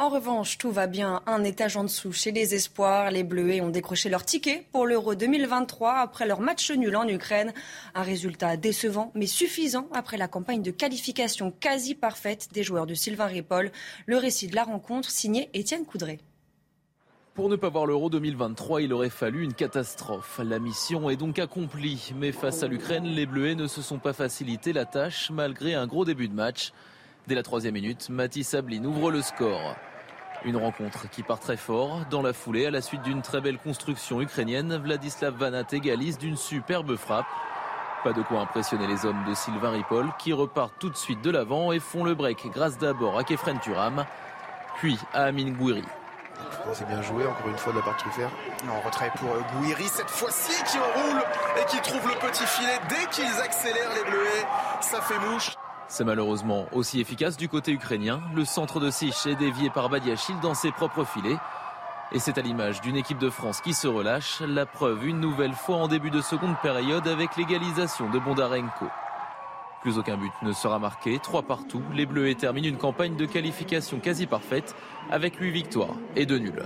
En 0.01 0.09
revanche, 0.09 0.57
tout 0.57 0.71
va 0.71 0.87
bien 0.87 1.21
un 1.27 1.43
étage 1.43 1.77
en 1.77 1.83
dessous 1.83 2.11
chez 2.11 2.31
les 2.31 2.55
Espoirs. 2.55 3.11
Les 3.11 3.23
Bleus 3.23 3.61
ont 3.61 3.69
décroché 3.69 4.09
leur 4.09 4.25
ticket 4.25 4.65
pour 4.71 4.87
l'Euro 4.87 5.13
2023 5.13 5.93
après 5.93 6.25
leur 6.25 6.39
match 6.39 6.71
nul 6.71 6.95
en 6.95 7.07
Ukraine. 7.07 7.53
Un 7.93 8.01
résultat 8.01 8.57
décevant 8.57 9.11
mais 9.13 9.27
suffisant 9.27 9.87
après 9.93 10.17
la 10.17 10.27
campagne 10.27 10.63
de 10.63 10.71
qualification 10.71 11.51
quasi 11.51 11.93
parfaite 11.93 12.47
des 12.51 12.63
joueurs 12.63 12.87
de 12.87 12.95
Sylvain 12.95 13.27
Ripoll. 13.27 13.71
Le 14.07 14.17
récit 14.17 14.47
de 14.47 14.55
la 14.55 14.63
rencontre 14.63 15.11
signé 15.11 15.51
Étienne 15.53 15.85
Coudray. 15.85 16.17
Pour 17.35 17.47
ne 17.47 17.55
pas 17.55 17.69
voir 17.69 17.85
l'Euro 17.85 18.09
2023, 18.09 18.81
il 18.81 18.93
aurait 18.93 19.11
fallu 19.11 19.43
une 19.43 19.53
catastrophe. 19.53 20.41
La 20.43 20.57
mission 20.57 21.11
est 21.11 21.15
donc 21.15 21.37
accomplie. 21.37 22.11
Mais 22.15 22.31
face 22.31 22.63
à 22.63 22.67
l'Ukraine, 22.67 23.05
les 23.05 23.27
Bleus 23.27 23.53
ne 23.53 23.67
se 23.67 23.83
sont 23.83 23.99
pas 23.99 24.13
facilité 24.13 24.73
la 24.73 24.85
tâche 24.85 25.29
malgré 25.29 25.75
un 25.75 25.85
gros 25.85 26.05
début 26.05 26.27
de 26.27 26.33
match. 26.33 26.73
Dès 27.27 27.35
la 27.35 27.43
troisième 27.43 27.75
minute, 27.75 28.09
Mathis 28.09 28.47
Sablin 28.47 28.83
ouvre 28.83 29.11
le 29.11 29.21
score. 29.21 29.75
Une 30.43 30.57
rencontre 30.57 31.07
qui 31.09 31.21
part 31.21 31.39
très 31.39 31.57
fort. 31.57 31.99
Dans 32.09 32.23
la 32.23 32.33
foulée, 32.33 32.65
à 32.65 32.71
la 32.71 32.81
suite 32.81 33.03
d'une 33.03 33.21
très 33.21 33.41
belle 33.41 33.59
construction 33.59 34.21
ukrainienne, 34.21 34.75
Vladislav 34.75 35.35
Vanat 35.35 35.65
égalise 35.71 36.17
d'une 36.17 36.35
superbe 36.35 36.95
frappe. 36.95 37.27
Pas 38.03 38.13
de 38.13 38.23
quoi 38.23 38.39
impressionner 38.41 38.87
les 38.87 39.05
hommes 39.05 39.23
de 39.27 39.35
Sylvain 39.35 39.69
Ripoll 39.69 40.11
qui 40.17 40.33
repartent 40.33 40.73
tout 40.79 40.89
de 40.89 40.97
suite 40.97 41.21
de 41.21 41.29
l'avant 41.29 41.71
et 41.71 41.79
font 41.79 42.03
le 42.03 42.15
break 42.15 42.47
grâce 42.51 42.79
d'abord 42.79 43.19
à 43.19 43.23
Kefren 43.23 43.59
Turam, 43.59 44.03
puis 44.77 44.97
à 45.13 45.25
Amine 45.25 45.53
Gouiri. 45.53 45.83
C'est 46.73 46.87
bien 46.87 47.03
joué 47.03 47.27
encore 47.27 47.47
une 47.47 47.57
fois 47.57 47.73
de 47.73 47.77
la 47.77 47.83
part 47.83 47.93
de 47.93 47.99
Truffert. 47.99 48.31
En 48.67 48.79
retrait 48.81 49.11
pour 49.17 49.29
euh, 49.29 49.41
Gouiri 49.53 49.87
cette 49.87 50.09
fois-ci 50.09 50.63
qui 50.63 50.77
enroule 50.79 51.21
et 51.59 51.65
qui 51.65 51.79
trouve 51.81 52.07
le 52.07 52.15
petit 52.27 52.45
filet 52.45 52.79
dès 52.89 53.05
qu'ils 53.11 53.39
accélèrent 53.41 53.93
les 53.93 54.09
Bleuets. 54.09 54.47
Ça 54.81 55.01
fait 55.01 55.19
mouche. 55.19 55.51
C'est 55.91 56.05
malheureusement 56.05 56.67
aussi 56.71 57.01
efficace 57.01 57.35
du 57.35 57.49
côté 57.49 57.73
ukrainien. 57.73 58.21
Le 58.33 58.45
centre 58.45 58.79
de 58.79 58.89
Sich 58.89 59.25
est 59.25 59.35
dévié 59.35 59.69
par 59.69 59.89
Badiachil 59.89 60.39
dans 60.39 60.53
ses 60.53 60.71
propres 60.71 61.03
filets. 61.03 61.35
Et 62.13 62.19
c'est 62.19 62.37
à 62.37 62.41
l'image 62.41 62.79
d'une 62.79 62.95
équipe 62.95 63.17
de 63.17 63.29
France 63.29 63.59
qui 63.59 63.73
se 63.73 63.89
relâche, 63.89 64.39
la 64.39 64.65
preuve 64.65 65.05
une 65.05 65.19
nouvelle 65.19 65.51
fois 65.51 65.75
en 65.75 65.89
début 65.89 66.09
de 66.09 66.21
seconde 66.21 66.55
période 66.61 67.09
avec 67.09 67.35
l'égalisation 67.35 68.09
de 68.09 68.19
Bondarenko. 68.19 68.85
Plus 69.81 69.97
aucun 69.97 70.15
but 70.15 70.31
ne 70.43 70.53
sera 70.53 70.79
marqué, 70.79 71.19
trois 71.19 71.43
partout. 71.43 71.83
Les 71.93 72.05
Bleus 72.05 72.35
terminent 72.35 72.69
une 72.69 72.77
campagne 72.77 73.17
de 73.17 73.25
qualification 73.25 73.99
quasi 73.99 74.27
parfaite 74.27 74.73
avec 75.09 75.35
huit 75.35 75.51
victoires 75.51 75.97
et 76.15 76.25
deux 76.25 76.39
nuls. 76.39 76.63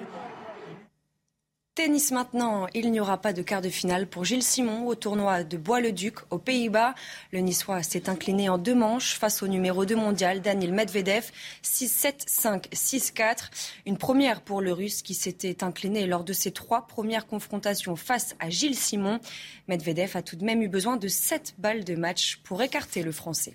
Tennis 1.76 2.12
maintenant, 2.12 2.68
il 2.74 2.90
n'y 2.90 3.02
aura 3.02 3.18
pas 3.18 3.34
de 3.34 3.42
quart 3.42 3.62
de 3.62 3.68
finale 3.68 4.08
pour 4.08 4.24
Gilles 4.24 4.44
Simon 4.44 4.88
au 4.88 4.96
tournoi 4.96 5.44
de 5.44 5.58
Bois-le-Duc 5.58 6.20
aux 6.30 6.38
Pays-Bas. 6.38 6.96
Le 7.34 7.40
Niçois 7.40 7.84
s'est 7.84 8.10
incliné 8.10 8.48
en 8.48 8.58
deux 8.58 8.74
manches 8.74 9.16
face 9.16 9.44
au 9.44 9.50
numéro 9.50 9.84
2 9.84 9.94
mondial 9.94 10.42
Daniel 10.42 10.72
Medvedev 10.72 11.32
6-7, 11.66 12.14
5, 12.28 12.70
6-4. 12.72 13.50
Une 13.86 13.98
première 13.98 14.40
pour 14.40 14.62
le 14.62 14.72
Russe 14.72 15.02
qui 15.02 15.14
s'était 15.14 15.66
incliné 15.66 16.06
lors 16.06 16.24
de 16.24 16.32
ses 16.32 16.52
trois 16.52 16.88
premières 16.88 17.28
confrontations 17.28 17.98
face 17.98 18.38
à 18.40 18.50
Gilles 18.50 18.78
Simon. 18.78 19.20
Medvedev 19.68 20.16
a 20.16 20.22
tout 20.22 20.38
de 20.38 20.46
même 20.46 20.62
eu 20.62 20.70
besoin 20.70 20.96
de 20.96 21.10
7 21.10 21.56
balles 21.58 21.84
de 21.84 21.96
match 21.96 22.38
pour 22.46 22.62
écarter 22.62 23.04
le 23.04 23.12
Français. 23.12 23.54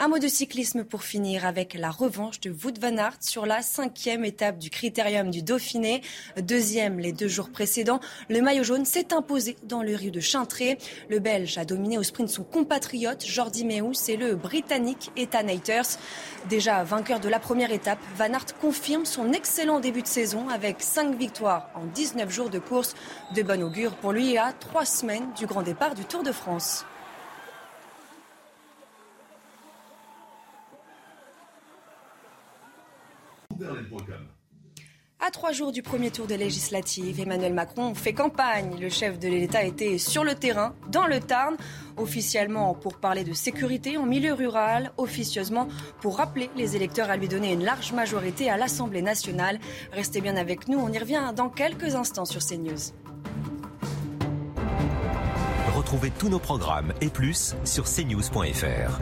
Un 0.00 0.06
mot 0.06 0.20
de 0.20 0.28
cyclisme 0.28 0.84
pour 0.84 1.02
finir 1.02 1.44
avec 1.44 1.74
la 1.74 1.90
revanche 1.90 2.38
de 2.38 2.50
Wout 2.50 2.78
van 2.80 2.96
Aert 2.98 3.16
sur 3.18 3.46
la 3.46 3.62
cinquième 3.62 4.24
étape 4.24 4.56
du 4.56 4.70
Critérium 4.70 5.28
du 5.28 5.42
Dauphiné. 5.42 6.02
Deuxième 6.40 7.00
les 7.00 7.10
deux 7.10 7.26
jours 7.26 7.50
précédents, 7.50 7.98
le 8.28 8.40
maillot 8.40 8.62
jaune 8.62 8.84
s'est 8.84 9.12
imposé 9.12 9.56
dans 9.64 9.82
le 9.82 9.96
rio 9.96 10.12
de 10.12 10.20
Chintré. 10.20 10.78
Le 11.10 11.18
Belge 11.18 11.58
a 11.58 11.64
dominé 11.64 11.98
au 11.98 12.04
sprint 12.04 12.28
son 12.28 12.44
compatriote 12.44 13.26
Jordi 13.26 13.64
Meus 13.64 14.08
et 14.08 14.16
le 14.16 14.36
Britannique 14.36 15.10
Ethan 15.16 15.48
Hayters. 15.48 15.98
Déjà 16.48 16.84
vainqueur 16.84 17.18
de 17.18 17.28
la 17.28 17.40
première 17.40 17.72
étape, 17.72 17.98
Van 18.16 18.32
Aert 18.32 18.56
confirme 18.60 19.04
son 19.04 19.32
excellent 19.32 19.80
début 19.80 20.02
de 20.02 20.06
saison 20.06 20.48
avec 20.48 20.76
cinq 20.80 21.16
victoires 21.16 21.70
en 21.74 21.84
19 21.86 22.30
jours 22.30 22.50
de 22.50 22.60
course. 22.60 22.94
De 23.34 23.42
bon 23.42 23.64
augure 23.64 23.96
pour 23.96 24.12
lui 24.12 24.38
à 24.38 24.52
trois 24.52 24.84
semaines 24.84 25.32
du 25.36 25.46
grand 25.46 25.62
départ 25.62 25.96
du 25.96 26.04
Tour 26.04 26.22
de 26.22 26.30
France. 26.30 26.84
Trois 35.32 35.52
jours 35.52 35.72
du 35.72 35.82
premier 35.82 36.10
tour 36.10 36.26
des 36.26 36.36
législatives, 36.36 37.20
Emmanuel 37.20 37.52
Macron 37.52 37.94
fait 37.94 38.12
campagne. 38.12 38.76
Le 38.80 38.88
chef 38.88 39.18
de 39.18 39.28
l'État 39.28 39.62
était 39.62 39.98
sur 39.98 40.24
le 40.24 40.34
terrain, 40.34 40.74
dans 40.88 41.06
le 41.06 41.20
Tarn, 41.20 41.56
officiellement 41.96 42.74
pour 42.74 42.96
parler 42.96 43.24
de 43.24 43.32
sécurité 43.34 43.98
en 43.98 44.06
milieu 44.06 44.32
rural, 44.32 44.90
officieusement 44.96 45.68
pour 46.00 46.16
rappeler 46.16 46.50
les 46.56 46.76
électeurs 46.76 47.10
à 47.10 47.16
lui 47.16 47.28
donner 47.28 47.52
une 47.52 47.62
large 47.62 47.92
majorité 47.92 48.50
à 48.50 48.56
l'Assemblée 48.56 49.02
nationale. 49.02 49.60
Restez 49.92 50.20
bien 50.20 50.36
avec 50.36 50.66
nous, 50.66 50.78
on 50.78 50.90
y 50.90 50.98
revient 50.98 51.32
dans 51.36 51.50
quelques 51.50 51.94
instants 51.94 52.24
sur 52.24 52.44
CNews. 52.44 52.92
Retrouvez 55.76 56.10
tous 56.10 56.28
nos 56.28 56.40
programmes 56.40 56.92
et 57.00 57.08
plus 57.08 57.54
sur 57.64 57.84
cnews.fr. 57.84 59.00